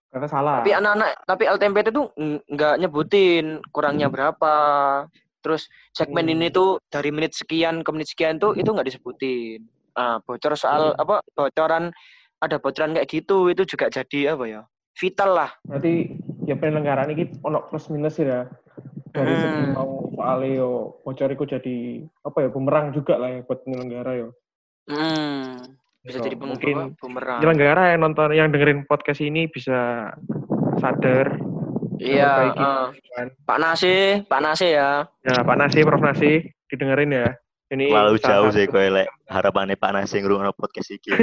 [0.10, 0.66] Kata salah.
[0.66, 4.54] Tapi anak-anak tapi LTMPT tuh ng- nggak nyebutin kurangnya berapa.
[5.40, 6.34] Terus segmen Hmm.
[6.36, 9.64] ini tuh dari menit sekian ke menit sekian tuh itu nggak disebutin.
[9.94, 11.02] Ah, bocor soal Hmm.
[11.02, 11.94] apa bocoran
[12.40, 14.62] ada bocoran kayak gitu itu juga jadi apa ya?
[14.98, 15.52] Vital lah.
[15.64, 16.12] Berarti
[16.44, 18.50] ya penyelenggaraan ini ono plus minus ya.
[19.10, 19.74] Dari segi Hmm.
[19.78, 20.70] mau soalnya yo
[21.06, 21.78] bocor iku jadi
[22.20, 24.34] apa ya bumerang juga lah ya buat penyelenggara yo.
[24.90, 27.40] Hmm, bisa So, jadi mungkin bumerang.
[27.40, 30.12] penyelenggara yang nonton yang dengerin podcast ini bisa
[30.78, 31.36] sadar
[32.00, 33.28] Iya, kan.
[33.44, 35.04] Pak Nasi, Pak Nasi ya.
[35.20, 37.28] Ya Pak Nasi, Prof Nasi didengerin ya.
[37.70, 41.12] Ini Terlalu salah jauh sih kowe lek harapannya Pak Nasi ngrungokno podcast iki.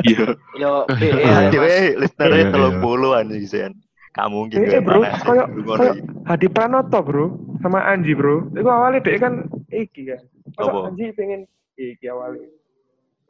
[0.00, 0.32] Iya.
[0.56, 1.68] Yo, Iya, ya, Iya,
[2.16, 2.48] iya.
[2.48, 3.76] telung puluhan sih Sen.
[4.10, 6.00] Kamu mungkin Eh, kayak bro, iki.
[6.24, 7.26] Hadi Pranoto bro
[7.60, 8.48] sama Anji bro.
[8.50, 10.24] Itu awalnya dia kan iki kan.
[10.56, 10.78] Masa Apa?
[10.88, 11.44] Anji pengen
[11.76, 12.48] iki awalnya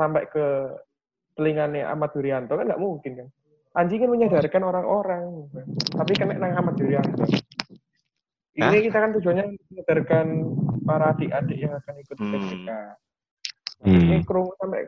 [0.01, 0.47] sampai ke
[1.37, 3.29] telinganya Ahmad Durianto kan nggak mungkin kan.
[3.71, 5.47] Anji kan menyadarkan orang-orang,
[5.95, 7.23] tapi kena nang Ahmad Durianto.
[8.57, 8.83] Ini Hah?
[8.83, 10.27] kita kan tujuannya menyadarkan
[10.83, 12.33] para adik-adik yang akan ikut Hmm.
[12.35, 12.69] PPK.
[13.81, 14.01] Hmm.
[14.11, 14.81] Ini kerungu sampai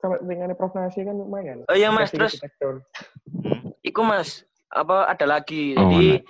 [0.00, 1.68] sampai telinganya Prof Nasi kan lumayan.
[1.68, 2.40] Oh iya Mas, terus.
[2.40, 3.76] Hmm.
[3.84, 5.76] Iku Mas, apa ada lagi.
[5.76, 6.24] Oh, Jadi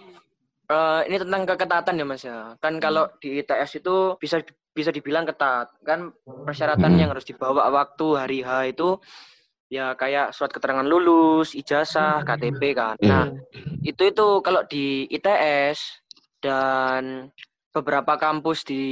[0.66, 2.58] eh, ini tentang keketatan ya Mas ya.
[2.58, 4.42] Kan kalau di ITS itu bisa
[4.74, 5.70] bisa dibilang ketat.
[5.86, 6.10] Kan
[6.44, 7.00] persyaratan Hmm.
[7.00, 8.98] yang harus dibawa waktu hari H itu
[9.70, 12.98] ya kayak surat keterangan lulus, ijazah, KTP kan.
[12.98, 13.08] Iya.
[13.08, 13.24] Nah,
[13.80, 16.04] itu itu kalau di ITS
[16.42, 17.30] dan
[17.70, 18.84] beberapa kampus di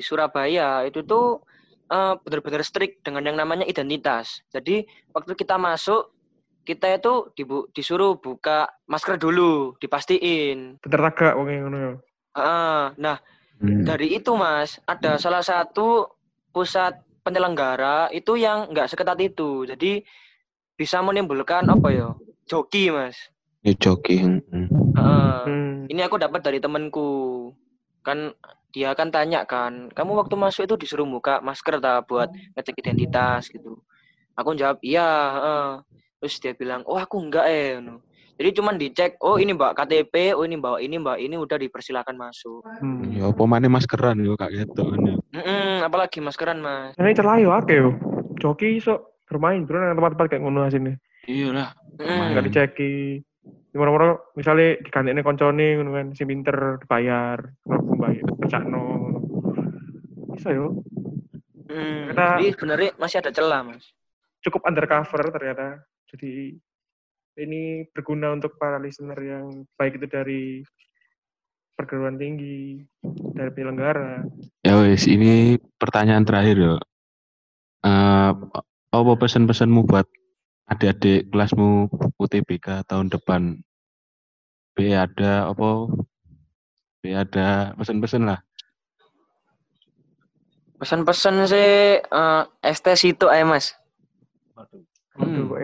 [0.00, 1.42] Surabaya itu tuh
[1.84, 4.40] eh, benar-benar strict dengan yang namanya identitas.
[4.48, 6.10] Jadi waktu kita masuk
[6.64, 10.80] kita itu dibu- disuruh buka masker dulu, dipastiin.
[10.80, 11.92] Tetertaga wong yang ngono ya.
[12.34, 13.20] Ah, nah
[13.62, 13.86] Hmm.
[13.86, 16.10] dari itu mas ada salah satu
[16.50, 19.64] pusat penyelenggara itu yang nggak seketat itu.
[19.64, 20.04] Jadi
[20.74, 22.08] bisa menimbulkan apa ya
[22.44, 23.16] joki mas.
[23.64, 24.44] Ya jogging.
[24.52, 24.68] Hmm.
[24.94, 25.90] Hmm.
[25.90, 27.50] ini aku dapat dari temanku
[28.04, 28.32] kan
[28.74, 32.28] dia kan tanya kan kamu waktu masuk itu disuruh buka masker tak buat
[32.58, 33.80] ngecek identitas gitu
[34.34, 35.68] aku jawab iya heeh."
[36.20, 38.00] terus dia bilang oh aku enggak eh no.
[38.34, 42.16] Jadi cuman dicek oh ini mbak KTP oh ini mbak ini mbak ini udah dipersilakan
[42.16, 43.06] masuk Hmm.
[43.06, 45.14] Ya apa maneh maskeran yo kak gitu ya.
[45.14, 47.90] Mm-mm, apalagi maskeran mas Ini celah yo akeh yo.
[48.42, 50.92] Joki iso bermain bro nang tempat-tempat kayak ngono sini.
[51.24, 51.70] Iya lah.
[51.96, 53.22] Enggak diceki.
[53.74, 58.84] Moro-moro misalnya digandene koncone ngono kan, si pinter dibayar, ngono bayar, pecakno.
[60.34, 60.74] Bisa yo.
[61.70, 63.84] Mm, Kita- jadi sebenarnya masih ada celah mas
[64.42, 65.82] Cukup undercover ternyata.
[66.10, 66.58] Jadi
[67.34, 70.42] ini berguna untuk para listener yang baik itu dari
[71.74, 72.86] perguruan tinggi,
[73.34, 74.22] dari penyelenggara.
[74.62, 76.74] Ya wes ini pertanyaan terakhir yo.
[77.82, 78.30] Eh
[78.94, 80.06] apa pesan-pesanmu buat
[80.70, 83.58] adik-adik kelasmu UTBK tahun depan?
[84.78, 85.90] B ada apa?
[87.02, 88.40] B ada pesan-pesan lah.
[90.74, 93.72] pesan-pesan sih eh ST situ aja mas
[94.52, 94.84] Waduh.
[95.16, 95.48] Waduh, Hmm.
[95.48, 95.60] kok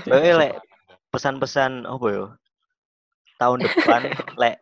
[0.00, 0.56] Kowe lek
[1.12, 2.24] pesan-pesan apa yo?
[3.36, 4.00] Tahun depan
[4.40, 4.56] lek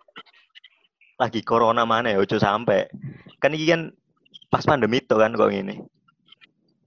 [1.21, 2.91] lagi corona mana ya ojo sampai.
[3.39, 3.95] Kan iki kan
[4.51, 5.87] pas pandemi itu kan kok ngene.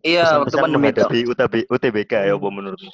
[0.04, 2.92] iya waktu pandemi itu UTB, UTBK ya apa menurutmu?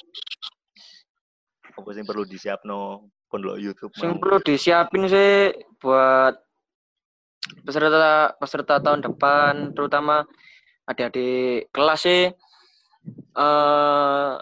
[1.74, 4.14] Apa sih perlu disiapno pun lo YouTube mau?
[4.14, 5.50] perlu disiapin sih
[5.82, 6.38] buat
[7.66, 10.22] peserta peserta tahun depan, terutama
[10.86, 12.30] adik-adik kelas sih
[13.34, 14.32] eh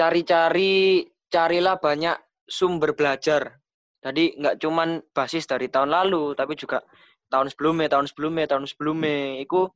[0.00, 2.16] cari-cari carilah banyak
[2.48, 3.60] sumber belajar.
[4.00, 6.80] Jadi nggak cuman basis dari tahun lalu, tapi juga
[7.28, 9.44] tahun sebelumnya, tahun sebelumnya, tahun sebelumnya.
[9.44, 9.68] Itu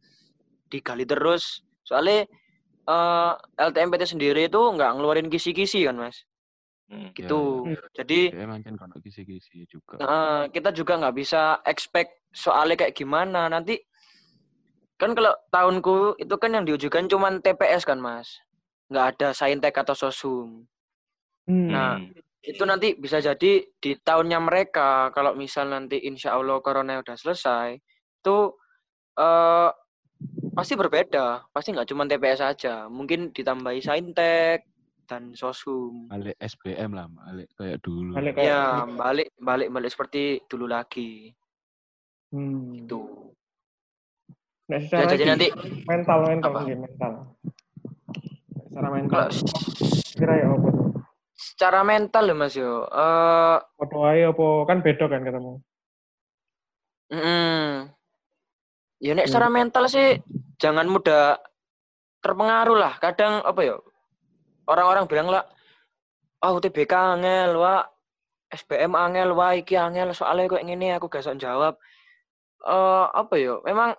[0.73, 1.61] digali terus.
[1.85, 2.25] Soalnya
[2.85, 6.25] eh LTMPT sendiri itu nggak ngeluarin kisi-kisi kan mas,
[6.89, 7.13] Hmm.
[7.17, 7.65] gitu.
[7.69, 7.81] Ya.
[8.01, 10.01] Jadi Emang kan kisi-kisi juga.
[10.01, 13.81] Heeh, kita juga nggak bisa expect soalnya kayak gimana nanti
[15.01, 18.44] kan kalau tahunku itu kan yang diujukan cuman TPS kan mas
[18.95, 20.63] nggak ada saintek atau sosum
[21.45, 21.69] Hmm.
[21.69, 22.09] Nah, Hmm.
[22.41, 27.77] itu nanti bisa jadi di tahunnya mereka kalau misal nanti insya Allah corona udah selesai
[28.17, 28.37] itu
[29.15, 29.71] eh
[30.51, 34.65] pasti berbeda pasti nggak cuma TPS aja mungkin ditambahi saintek
[35.05, 38.17] dan sosum Balik SBM lah, balik kayak dulu.
[38.17, 41.29] Balik kayak- ya balik balik balik seperti dulu lagi
[42.33, 42.73] Hmm.
[42.73, 43.05] itu
[44.65, 45.53] Nah, ya, jadi nanti
[45.85, 46.59] mental mental Apa?
[46.65, 47.13] mungkin mental.
[48.75, 49.23] Secara mental.
[50.19, 50.83] Kira ya apa tuh?
[51.35, 55.53] secara mental ya mas yo eh Foto aja apa kan beda kan ketemu.
[57.11, 57.91] mm,
[59.03, 60.23] ya nek secara mental sih
[60.59, 61.39] jangan mudah
[62.25, 62.97] terpengaruh lah.
[62.97, 63.77] Kadang apa ya?
[64.65, 65.45] Orang-orang bilang lah,
[66.41, 67.85] ah UTBK angel, wah
[68.49, 71.77] SBM angel, wah iki angel, soalnya kok ngene aku gak jawab.
[72.65, 73.61] Eh apa ya?
[73.61, 73.93] Memang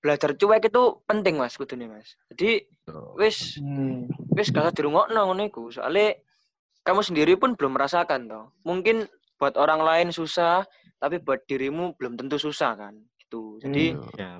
[0.00, 2.16] belajar cuek itu penting Mas kudune Mas.
[2.32, 2.64] Jadi
[3.20, 4.08] wis Hmm.
[4.32, 5.68] wis gak usah dirungokno ngono iku.
[5.68, 6.24] Soale
[6.80, 8.56] kamu sendiri pun belum merasakan toh.
[8.64, 9.04] Mungkin
[9.36, 10.64] buat orang lain susah,
[10.96, 12.96] tapi buat dirimu belum tentu susah kan.
[13.20, 13.60] Gitu.
[13.60, 14.10] Jadi Hmm.
[14.16, 14.32] Ya.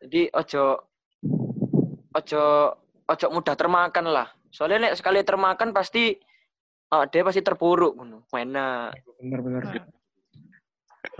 [0.00, 0.64] jadi ojo
[2.16, 2.42] ojo
[3.06, 4.28] ojo mudah termakan lah.
[4.50, 6.16] Soalnya nek sekali termakan pasti
[6.90, 8.24] ah, dia pasti terpuruk ngono.
[8.32, 8.96] Enak.
[9.20, 9.62] Bener bener.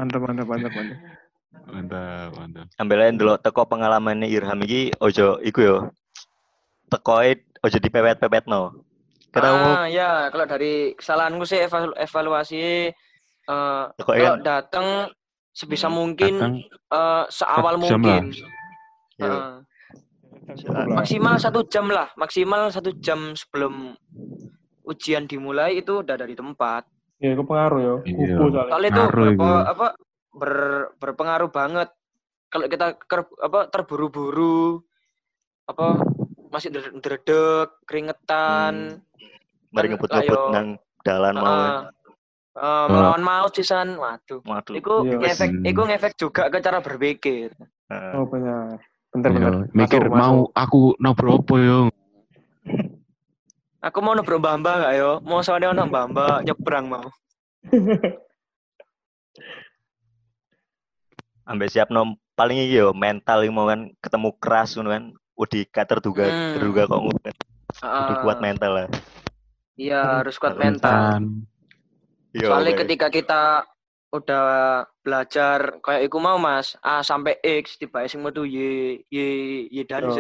[0.00, 0.98] Mantap mantap mantap mantap.
[1.51, 2.66] Mantap, mantap.
[2.78, 5.76] Ambilnya dulu teko pengalamannya Irham iki ojo iku yo.
[6.90, 8.86] Tekoe ojo dipepet-pepet no.
[9.30, 12.90] Karena Ah ya, kalau dari kesalahanku sih evalu- evaluasi
[13.51, 14.86] eh tekoe kalau kan datang
[15.51, 18.22] sebisa Hmm, mungkin Datang eh, seawal mungkin.
[19.18, 19.30] Iya.
[19.30, 19.55] Lah.
[20.98, 23.94] maksimal satu jam lah, maksimal satu jam sebelum
[24.82, 26.90] ujian dimulai itu udah dari tempat.
[27.22, 27.94] Ya, itu pengaruh ya.
[28.11, 28.34] Iya.
[28.34, 28.70] Kupu soalnya.
[28.70, 29.46] Soalnya itu itu.
[29.46, 29.86] apa
[30.33, 31.91] ber- berpengaruh banget.
[32.51, 34.83] Kalau kita ker- apa terburu-buru
[35.64, 36.03] apa
[36.51, 38.99] masih dredeg, keringetan,
[39.70, 40.68] mari kan ngebut-ngebut nang
[41.07, 41.47] dalan mau.
[41.47, 41.78] heeh,
[42.57, 43.95] eh, melawan maut sisan.
[43.95, 44.43] Waduh.
[44.43, 44.74] Waduh.
[44.74, 45.16] Iku Iya.
[45.16, 45.62] ngefek, Hmm.
[45.64, 47.55] iku ngefek juga ke cara berpikir.
[47.87, 48.12] Heeh.
[48.14, 48.83] Oh benar.
[49.11, 49.55] Bentar Iya, bentar.
[49.72, 50.51] mikir Masuk, mau masuk.
[50.55, 51.81] aku nobro apa yo.
[53.81, 55.12] Aku mau nobro mbah-mbah gak yo?
[55.22, 57.07] Mau soalnya ono mbah-mbah nyebrang mau.
[61.51, 65.05] Ambek siap nom paling iki yo mental iki mau kan ketemu keras ngono kan.
[65.34, 66.53] Udah gak terduga Hmm.
[66.55, 67.36] terduga kok ngono kan.
[67.70, 68.18] Heeh.
[68.20, 68.88] kuat mental lah.
[69.74, 70.68] Iya, harus kuat Mental.
[70.68, 70.98] mental.
[71.09, 71.24] Kan.
[72.30, 73.42] Iya, Soalnya ketika kita
[74.11, 74.46] udah
[75.01, 78.59] belajar kayak iku mau Mas, A sampai X tiba sing metu Y
[79.07, 79.18] Y
[79.70, 80.12] Y dan Yo.
[80.12, 80.18] Z.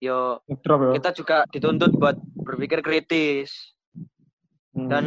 [0.00, 0.20] Yo,
[0.60, 0.90] Drop ya.
[0.98, 3.72] kita juga dituntut buat berpikir kritis
[4.74, 4.90] Hmm.
[4.90, 5.04] dan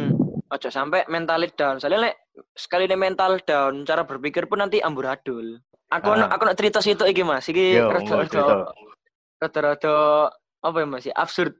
[0.48, 1.76] ojo sampai mentalit down.
[1.76, 2.14] Soalnya lek
[2.52, 5.60] sekali ini mental down, cara berpikir pun nanti amburadul.
[5.88, 6.16] Aku Ah.
[6.18, 7.44] nak aku nak cerita situ iki Mas.
[7.44, 8.68] Iki Yo, rada-
[9.38, 9.94] rada-rada
[10.60, 11.04] apa ya Mas?
[11.04, 11.52] ya, Absurd.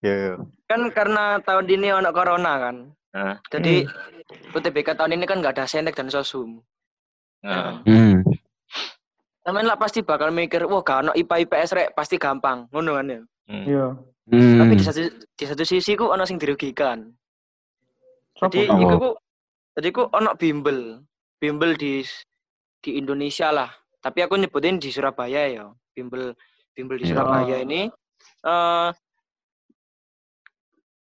[0.00, 0.32] Yo, yo.
[0.66, 2.76] Kan karena tahun ini ono corona kan.
[3.14, 3.86] Nah, Jadi
[4.52, 6.60] UTBK tahun ini kan nggak ada senek dan sosum.
[7.40, 7.78] nah.
[7.86, 8.20] Hmm.
[9.40, 12.66] Temen lah pasti bakal mikir, wah gak ono IPA IPS rek, pasti gampang.
[12.74, 13.20] Ngono kan ya.
[13.46, 13.64] Hmm.
[13.64, 13.86] Iya.
[14.26, 14.58] Hmm.
[14.58, 15.00] Tapi di satu
[15.32, 17.06] di satu sisi ku ono sing dirugikan.
[18.38, 18.58] Jadi?
[18.66, 18.78] Oh.
[18.78, 19.10] iku ku
[19.72, 21.00] jadi ku ono bimbel.
[21.36, 22.00] Bimbel di
[22.78, 23.68] di Indonesia lah.
[23.98, 25.64] Tapi aku nyebutin di Surabaya ya.
[25.90, 26.32] Bimbel
[26.72, 27.12] bimbel di Iya.
[27.12, 27.88] Surabaya ini
[28.42, 28.88] eh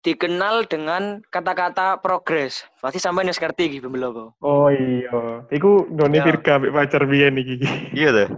[0.02, 2.62] dikenal dengan kata-kata progres.
[2.78, 4.24] Pasti sampai wis ngerti iki bimbel apa.
[4.40, 5.42] Oh iya.
[5.50, 6.24] Iku Doni Ya.
[6.24, 7.58] Virga ambek pacar biyen iki.
[7.92, 8.30] Iya tuh.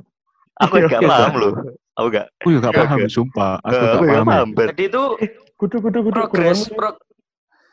[0.58, 1.10] Aku Iya, gak iya.
[1.12, 1.54] paham loh.
[1.94, 2.26] Aku gak.
[2.34, 3.12] Aku juga gak Gak, paham gak.
[3.12, 3.54] sumpah.
[3.62, 4.50] Aku gak gak paham.
[4.56, 5.04] Jadi itu
[5.58, 6.14] Kudu kudu kudu.
[6.14, 6.74] progres kudu.
[6.74, 7.00] pro-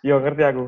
[0.00, 0.64] Iya ngerti aku.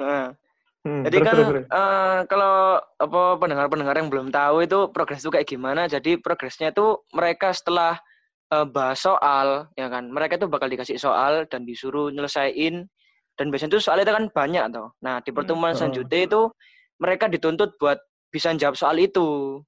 [0.00, 0.32] Nah,
[0.80, 1.64] Hmm, Jadi terus, kan terus, terus.
[1.68, 5.84] eh, kalau apa pendengar-pendengar yang belum tahu itu progres itu kayak gimana.
[5.84, 8.00] Jadi progresnya itu mereka setelah
[8.48, 12.88] eh, bahas soal, ya kan, mereka itu bakal dikasih soal dan disuruh nyelesain.
[13.36, 14.88] Dan biasanya itu soalnya itu kan banyak toh.
[15.04, 15.76] Nah di pertemuan heeh.
[15.76, 16.40] selanjutnya itu
[16.96, 18.00] mereka dituntut buat
[18.32, 19.60] bisa jawab soal itu.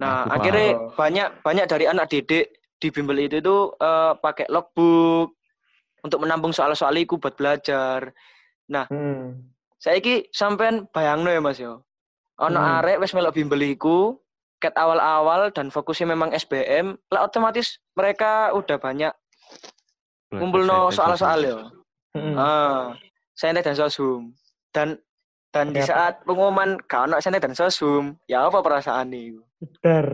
[0.00, 0.68] Nah Aku akhirnya
[1.00, 5.32] banyak banyak dari anak didik di bimbel itu itu eh, pakai logbook
[6.04, 8.12] untuk menampung soal-soal itu buat belajar.
[8.68, 9.52] Hmm.
[9.76, 11.84] Saiki sampean bayangno ya Mas yo.
[12.36, 12.80] Ono Hmm.
[12.80, 14.18] arek wis melok bimbel iku
[14.58, 19.12] ket awal-awal dan fokusnya memang SBM, lah otomatis mereka udah banyak
[20.30, 21.58] ngumpulno soal-soal yo.
[22.14, 22.34] Hmm.
[22.34, 22.94] Ah,
[23.34, 24.32] Saintek dan sosum.
[24.70, 24.98] Dan
[25.50, 25.90] dan di Ternyata.
[25.90, 29.38] saat pengumuman gak ono Saintek dan sosum, ya apa perasaan nih?
[29.78, 30.08] Dar.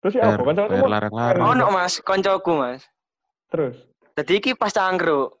[0.00, 0.42] Terus ya apa?
[0.44, 1.42] Kan Bayar larang-larang.
[1.44, 2.82] Ono Mas, koncoku Mas.
[3.48, 3.76] Terus.
[4.14, 5.34] Jadi iki pas cangkruk.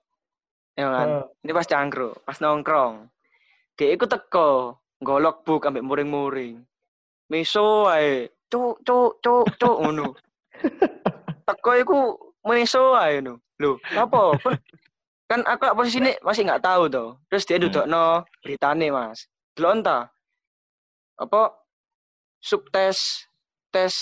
[0.74, 1.08] Ya kan?
[1.08, 1.24] Ah.
[1.46, 3.06] Ini pas cangkruk, pas nongkrong.
[3.78, 6.62] Dia ikut teko, golok buk ambek muring-muring.
[7.30, 10.14] Miso ae, cuk cuk cuk cuk ngono.
[11.48, 11.98] Teko iku
[12.46, 13.38] miso ae ngono.
[13.62, 14.34] Lho, apa?
[15.30, 17.08] kan aku posisi ini masih nggak tahu tuh.
[17.30, 17.64] Terus dia Hmm.
[17.70, 18.04] duduk no
[18.42, 19.30] beritane mas.
[19.54, 20.02] Delok entah.
[21.14, 21.54] Apa
[22.42, 23.26] subtes
[23.70, 23.94] tes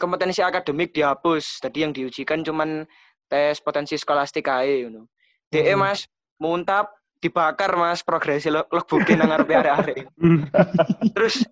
[0.00, 1.60] kompetensi akademik dihapus.
[1.60, 2.88] Tadi yang diujikan cuman
[3.28, 5.06] tes potensi skolastik ae ngono.
[5.48, 5.80] DE Hmm.
[5.80, 6.04] mas
[6.36, 9.98] muntap dibakar mas progresi lo logbooknya nang ngarepe arek-arek.
[11.16, 11.42] Terus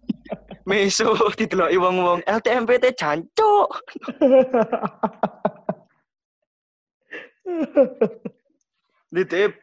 [0.62, 3.70] meso dideloki wong-wong LTMPT jancuk.
[9.10, 9.58] Ditip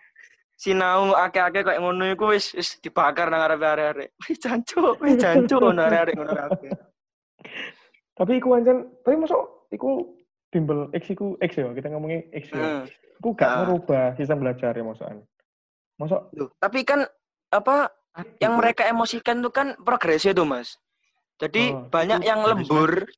[0.57, 4.09] sinau akeh-akeh kayak ngono iku wis wis dibakar nang ngarepe arek-arek.
[4.27, 6.71] Wis jancuk, wis jancuk ngono arek-arek ngono kabeh.
[8.13, 10.05] Tapi iku ancen, tapi masuk iku
[10.53, 12.61] bimbel X iku X ya, kita ngomongin X ya.
[12.61, 12.85] Hmm.
[13.33, 13.59] Gak Ah.
[13.65, 15.25] merubah sistem belajar ya maksudnya.
[15.97, 17.07] Masuk Loh, tapi kan
[17.49, 17.89] apa
[18.37, 20.77] yang mereka emosikan tuh kan progresnya tuh mas.
[21.41, 23.09] Jadi Oh, banyak itu yang lembur.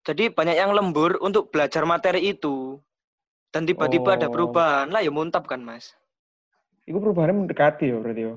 [0.00, 2.78] Jadi banyak yang lembur untuk belajar materi itu.
[3.50, 4.32] Dan tiba-tiba ada Oh.
[4.32, 5.96] perubahan lah ya muntap kan mas.
[6.88, 8.34] iku perubahannya mendekati ya berarti ya.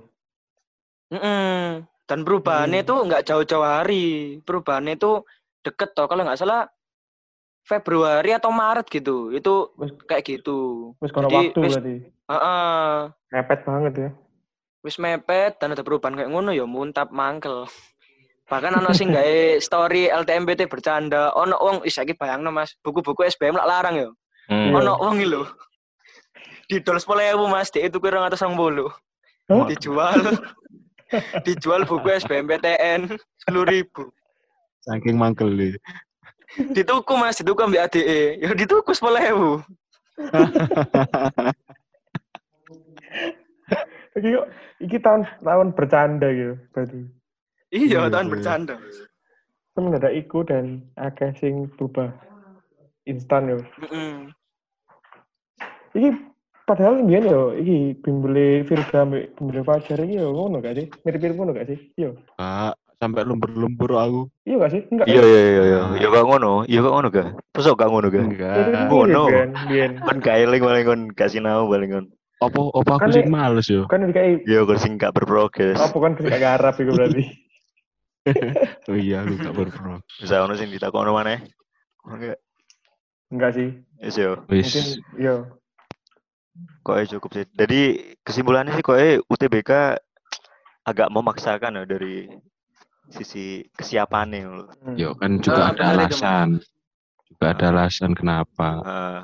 [1.10, 1.82] Mm-mm.
[2.06, 2.86] Dan perubahannya Hmm.
[2.86, 4.06] itu nggak jauh-jauh hari.
[4.46, 5.26] Perubahannya itu
[5.66, 6.06] deket toh.
[6.06, 6.70] Kalau nggak salah
[7.64, 9.32] Februari atau Maret gitu.
[9.32, 10.92] Itu Wis kayak gitu.
[11.00, 11.96] wis kono Jadi, waktu wis- berarti.
[12.24, 12.92] Heeh.
[13.32, 14.10] Mepet banget ya.
[14.84, 17.64] wis mepet dan ada perubahan kayak ngono ya muntap mangkel.
[18.52, 23.56] Bahkan ana sing gawe story LTMPT bercanda, ono wong wis saiki bayangno Mas, buku-buku SBM
[23.56, 24.10] lak larang ya.
[24.52, 24.76] Hmm.
[24.76, 25.48] Ono wong iki lho.
[26.68, 28.92] Didol 10.000 Mas, dia itu kira 280.
[29.48, 29.68] Hah?
[29.68, 30.20] Dijual.
[31.44, 33.08] dijual buku SBMPTN
[33.48, 33.88] 10.000.
[34.84, 35.80] Saking mangkel nih.
[36.76, 38.38] Dituku Mas, dituku ambek ADE.
[38.42, 39.62] Ya dituku 10.000.
[44.14, 44.46] Iki kok
[44.78, 47.02] iki tahun tahun bercanda gitu berarti.
[47.74, 48.34] Iya, Iya, tahun iya.
[48.38, 48.76] bercanda.
[49.74, 52.14] Temen ada iku dan akeh sing berubah
[53.10, 53.58] instan yo.
[53.82, 54.30] Heeh.
[55.98, 56.10] Iki
[56.70, 60.86] padahal mbiyen yo iki bimbele Virga ambek bimbele Fajar iki yo ngono gak sih?
[61.02, 61.80] Mirip-mirip ngono gak sih?
[61.98, 62.14] Iya.
[62.38, 64.22] Kak, sampai lembur-lembur aku.
[64.44, 64.82] Iya gak sih?
[64.92, 65.06] Enggak.
[65.10, 65.82] Iya iya iya iya.
[66.02, 67.26] Ya gak ngono, iya gak ngono ga?
[67.54, 68.22] Terus gak ngono ga?
[68.22, 68.56] Enggak.
[68.90, 69.24] Ngono.
[70.04, 72.06] kan gak eling paling kon kasih nau paling kon.
[72.44, 73.88] Apa apa aku Kan sih males yo.
[73.88, 75.80] Kan dikai Iya kon sing gak berprogres.
[75.80, 77.24] apa kan gak garap iku berarti.
[78.88, 80.00] Oh iya, aku gak berpro.
[80.20, 81.44] Bisa ono sing ditakono maneh.
[82.08, 82.40] Oke,
[83.32, 83.68] Enggak sih.
[84.00, 84.44] wis yo.
[84.48, 85.00] Mungkin Wis.
[85.20, 85.60] yo.
[86.84, 87.46] Kok cukup sih.
[87.52, 87.82] Jadi
[88.24, 89.72] kesimpulannya sih kok UTBK
[90.84, 92.28] agak memaksakan ya dari
[93.10, 94.68] sisi kesiapannya loh.
[94.80, 94.96] Hmm.
[94.96, 96.60] Yo kan juga Ah, ada alasan.
[97.28, 98.70] Juga ada alasan kenapa.
[98.80, 99.20] Eh,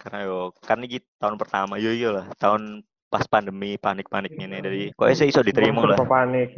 [0.00, 4.82] karena yo kan ini tahun pertama yo iya lah tahun pas pandemi panik-panik ini dari
[4.90, 6.54] kok sih iso diterima lah panik.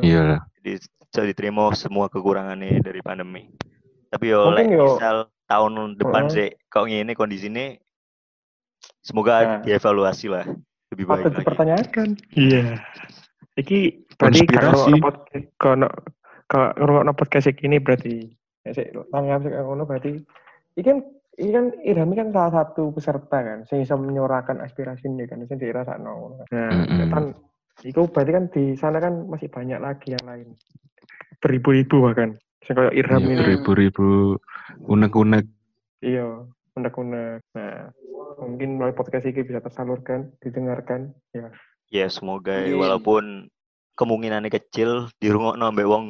[0.00, 0.40] Iya lah.
[0.58, 3.46] jadi iso diterima semua kekurangannya dari pandemi
[4.08, 5.16] tapi yo lek yo- misal
[5.46, 6.34] tahun depan Heeh.
[6.34, 7.76] sih kok ngene kondisinya
[9.00, 9.60] semoga Nah.
[9.62, 10.44] dievaluasi lah
[10.88, 12.08] lebih baik Patut lagi dipertanyakan.
[12.32, 12.62] Iya.
[13.54, 13.80] Iki
[14.18, 14.92] berarti Konspirasi.
[15.62, 15.88] kalau
[16.50, 18.26] kalau kalau podcast iki ini berarti
[18.66, 18.74] ya
[19.14, 20.12] tanggap sik ngono berarti
[20.74, 20.98] iki kan
[21.38, 25.56] iki kan Irham kan salah satu peserta kan sing bisa menyuarakan aspirasi ini kan sing
[25.62, 26.46] dirasakno kan.
[26.50, 27.24] Nah, kan
[27.86, 30.48] iku berarti kan di sana kan masih banyak lagi yang lain.
[31.38, 32.34] Beribu-ribu bahkan.
[32.66, 33.42] Sing kayak Irham Iya, ini.
[33.54, 34.34] ribu-ribu
[34.90, 35.46] unek-unek.
[36.02, 36.42] Iya,
[36.74, 37.38] unek-unek.
[37.54, 37.94] Nah,
[38.42, 41.14] mungkin melalui podcast ini bisa tersalurkan, didengarkan.
[41.30, 41.54] Ya.
[41.94, 42.82] ya semoga ya, Amin.
[42.82, 43.24] walaupun
[43.98, 46.04] kemungkinannya kecil dirungokno ambek wong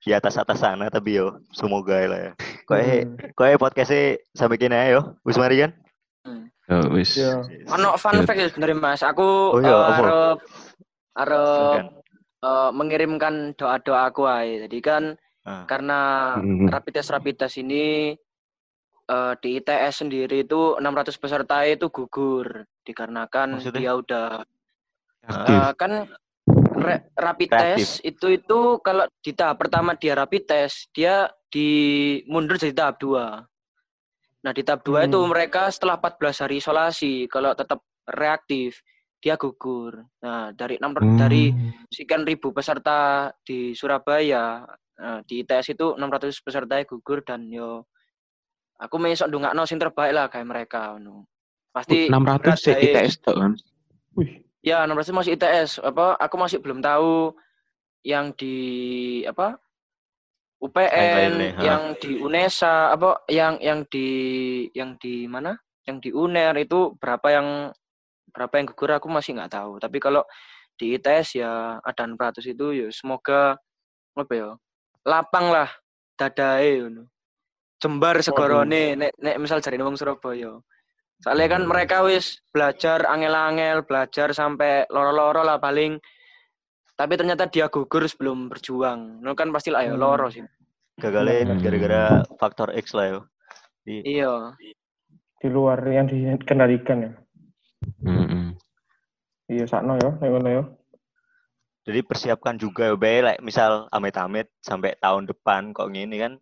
[0.00, 2.32] di atas atas sana tapi yo semoga lah ya
[2.64, 3.14] kok Hmm.
[3.36, 5.72] kok podcastnya sampai kini aja yo wis mari kan
[6.66, 7.14] Yo, wis.
[7.70, 8.98] Ono fun fact ya sebenarnya Mas.
[9.00, 9.94] Aku Oh iya, eh, apa?
[9.94, 10.38] arep
[11.14, 11.82] arep
[12.42, 14.66] eh, mengirimkan doa-doa aku aja.
[14.66, 15.14] Jadi kan
[15.46, 15.62] Ah.
[15.62, 16.00] karena
[16.66, 18.18] rapid test rapid test ini
[19.06, 23.78] eh, di ITS sendiri itu 600 peserta itu gugur dikarenakan Maksudnya?
[23.78, 24.26] dia udah
[25.22, 25.54] Aktif.
[25.54, 25.92] eh, kan
[27.12, 27.76] rapid Reaktif.
[27.78, 31.68] test itu itu kalau di tahap pertama dia rapid test dia di
[32.26, 33.42] mundur jadi tahap dua.
[34.44, 35.30] Nah di tahap dua itu Hmm.
[35.30, 38.80] mereka setelah 14 hari isolasi kalau tetap reaktif
[39.18, 40.06] dia gugur.
[40.22, 41.18] Nah dari enam Hmm.
[41.18, 41.50] dari
[41.90, 44.62] sekian ribu peserta di Surabaya
[44.96, 47.84] nah, di ITS itu 600 peserta gugur dan yo
[48.76, 51.26] aku mesok ndongakno sing terbaik lah kayak mereka no.
[51.72, 52.72] Pasti 600 berat, sih.
[52.72, 53.52] ITS tok kan.
[54.16, 55.78] Wih, Ya, 600 masih ITS.
[55.78, 57.30] Apa aku masih belum tahu
[58.02, 59.62] yang di apa?
[60.56, 61.60] UPN, ha.
[61.62, 64.08] yang di UNESA, apa yang yang di
[64.74, 65.54] yang di mana?
[65.86, 67.70] Yang di UNER itu berapa yang
[68.34, 69.78] berapa yang gugur aku masih nggak tahu.
[69.78, 70.26] Tapi kalau
[70.74, 73.54] di ITS ya ada 600 itu ya semoga
[74.18, 74.50] apa ya?
[75.06, 75.70] Lapang lah
[76.18, 77.06] dadae ngono.
[77.78, 80.58] Jembar segorone nek nek misal jari wong Surabaya.
[81.20, 85.96] Soalnya kan mereka wis belajar angel-angel, belajar sampai loro-loro lah paling.
[86.96, 89.20] Tapi ternyata dia gugur sebelum berjuang.
[89.20, 90.00] Nó kan pasti lah ya Hmm.
[90.02, 90.44] loro sih.
[90.96, 91.60] gagalnya Hmm.
[91.60, 92.02] gara-gara
[92.40, 93.20] faktor X lah yo
[93.84, 94.56] di Iya.
[95.36, 97.12] di luar yang dikendalikan ya.
[98.00, 98.56] Mm-mm.
[99.52, 100.64] Iya, sakno ya, ngono ya.
[101.86, 106.40] jadi persiapkan juga yo bae like, misal amit-amit sampai tahun depan kok gini kan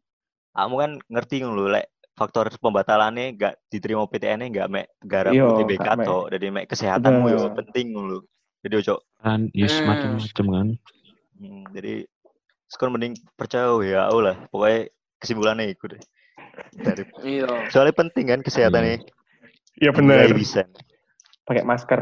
[0.54, 5.86] kamu kan ngerti ngono lek faktor pembatalannya gak diterima PTN-nya gak mek garap Iya, UTBK
[6.00, 8.22] to jadi mek kesehatanmu yo penting ngono
[8.62, 9.88] jadi ojo Kan yes Hmm.
[9.88, 10.68] macam-macam kan.
[11.36, 11.94] hmm, jadi
[12.64, 14.34] Sekon mending percaya WHO lah.
[14.48, 16.00] Pokoknya kesimpulannya itu deh.
[16.72, 17.70] Dari, Iya.
[17.70, 18.88] soalnya penting kan kesehatan Iya.
[18.88, 18.98] nih.
[19.78, 20.32] Iya bener.
[20.32, 20.66] bisa.
[21.44, 22.00] Pakai masker.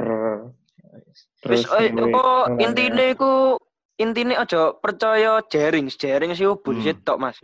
[1.42, 2.62] Terus Terus eh apa tangannya.
[2.62, 3.58] intine iku
[3.96, 7.36] intine aja percaya jaring, jaring sih bullshit tok Mas.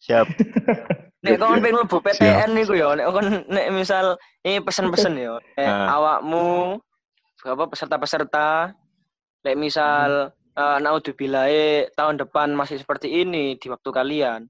[0.00, 0.26] Siap.
[1.20, 5.68] Nek kon pengen mlebu PTN niku ya, nek kon nek misal ini pesen-pesen ya, nek
[5.68, 6.00] Ah.
[6.00, 6.80] awakmu
[7.44, 8.72] apa peserta-peserta
[9.44, 14.48] nek misal eh naudzubillahi tahun depan masih seperti ini di waktu kalian.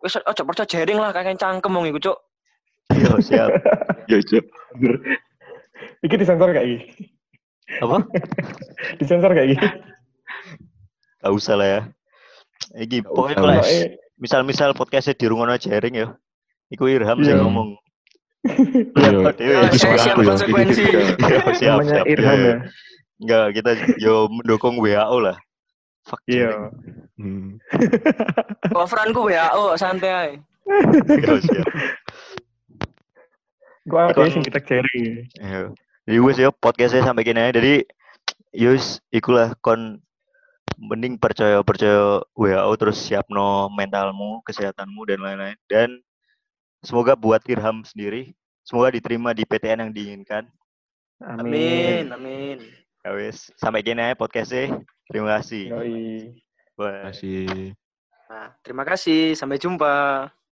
[0.00, 2.18] Wis aja percaya jaring lah kakek cangkem wong iku, Cuk.
[2.96, 3.54] Yo, siap.
[4.10, 4.42] Yo, Cuk.
[6.02, 6.84] Iki disensor kayak gini.
[7.78, 8.02] Apa?
[8.98, 9.68] Disensor kayak gini.
[11.22, 11.80] Gak usah lah ya.
[12.82, 13.62] Iki Gak pokoknya
[14.22, 16.08] misal-misal podcastnya di rungono jaring ya.
[16.70, 17.42] Iku Irham sing Iya.
[17.42, 17.74] ngomong.
[19.38, 20.34] Ya, itu suara aku ya.
[20.38, 22.04] Iya, siap, siap.
[22.06, 22.56] Irham Iya, ya.
[23.22, 25.36] Enggak, kita yo mendukung WHO lah.
[26.06, 26.50] Fuck Iya.
[26.54, 26.70] jaring.
[27.18, 27.48] Hmm.
[28.74, 30.30] Coveranku WHO santai ae.
[31.22, 31.66] Yo, siap.
[33.82, 35.26] Gua ada sing kita jaring.
[35.38, 35.74] Iya.
[36.06, 37.58] Jadi wes ya podcastnya sampai gini aja.
[37.58, 37.82] Jadi
[38.54, 39.98] yus ikulah kon
[40.82, 45.58] mending percaya percaya WHO terus siap no mentalmu, kesehatanmu dan lain-lain.
[45.70, 46.02] Dan
[46.82, 48.34] semoga buat Irham sendiri
[48.66, 50.44] semoga diterima di PTN yang diinginkan.
[51.22, 52.58] Amin, amin.
[53.02, 54.82] Ya wes, sampai gini aja podcastnya.
[55.10, 55.70] Terima kasih.
[55.70, 56.38] Yoi.
[56.78, 57.10] Bye.
[57.10, 57.74] Masih
[58.32, 59.36] Nah, terima kasih.
[59.36, 60.26] Sampai jumpa.